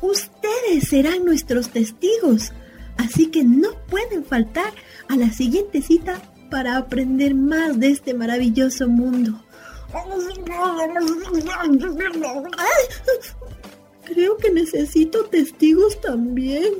ustedes 0.00 0.88
serán 0.88 1.24
nuestros 1.24 1.68
testigos. 1.68 2.52
Así 2.96 3.28
que 3.28 3.44
no 3.44 3.68
pueden 3.88 4.24
faltar 4.24 4.72
a 5.08 5.14
la 5.14 5.30
siguiente 5.30 5.82
cita 5.82 6.20
para 6.50 6.78
aprender 6.78 7.36
más 7.36 7.78
de 7.78 7.90
este 7.90 8.12
maravilloso 8.12 8.88
mundo. 8.88 9.40
Creo 14.04 14.36
que 14.36 14.50
necesito 14.50 15.26
testigos 15.26 16.00
también. 16.00 16.74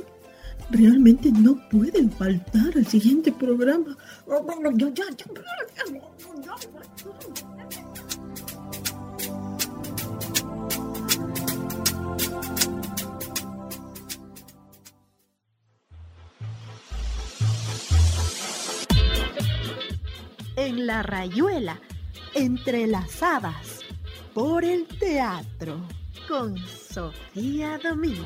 Realmente 0.71 1.31
no 1.31 1.57
pueden 1.69 2.11
faltar 2.11 2.73
al 2.75 2.85
siguiente 2.85 3.31
programa. 3.31 3.95
En 20.57 20.87
la 20.87 21.03
rayuela, 21.03 21.79
entrelazadas 22.33 23.81
por 24.33 24.65
el 24.65 24.87
teatro, 24.87 25.79
con 26.27 26.57
Sofía 26.57 27.77
Domínguez. 27.77 28.25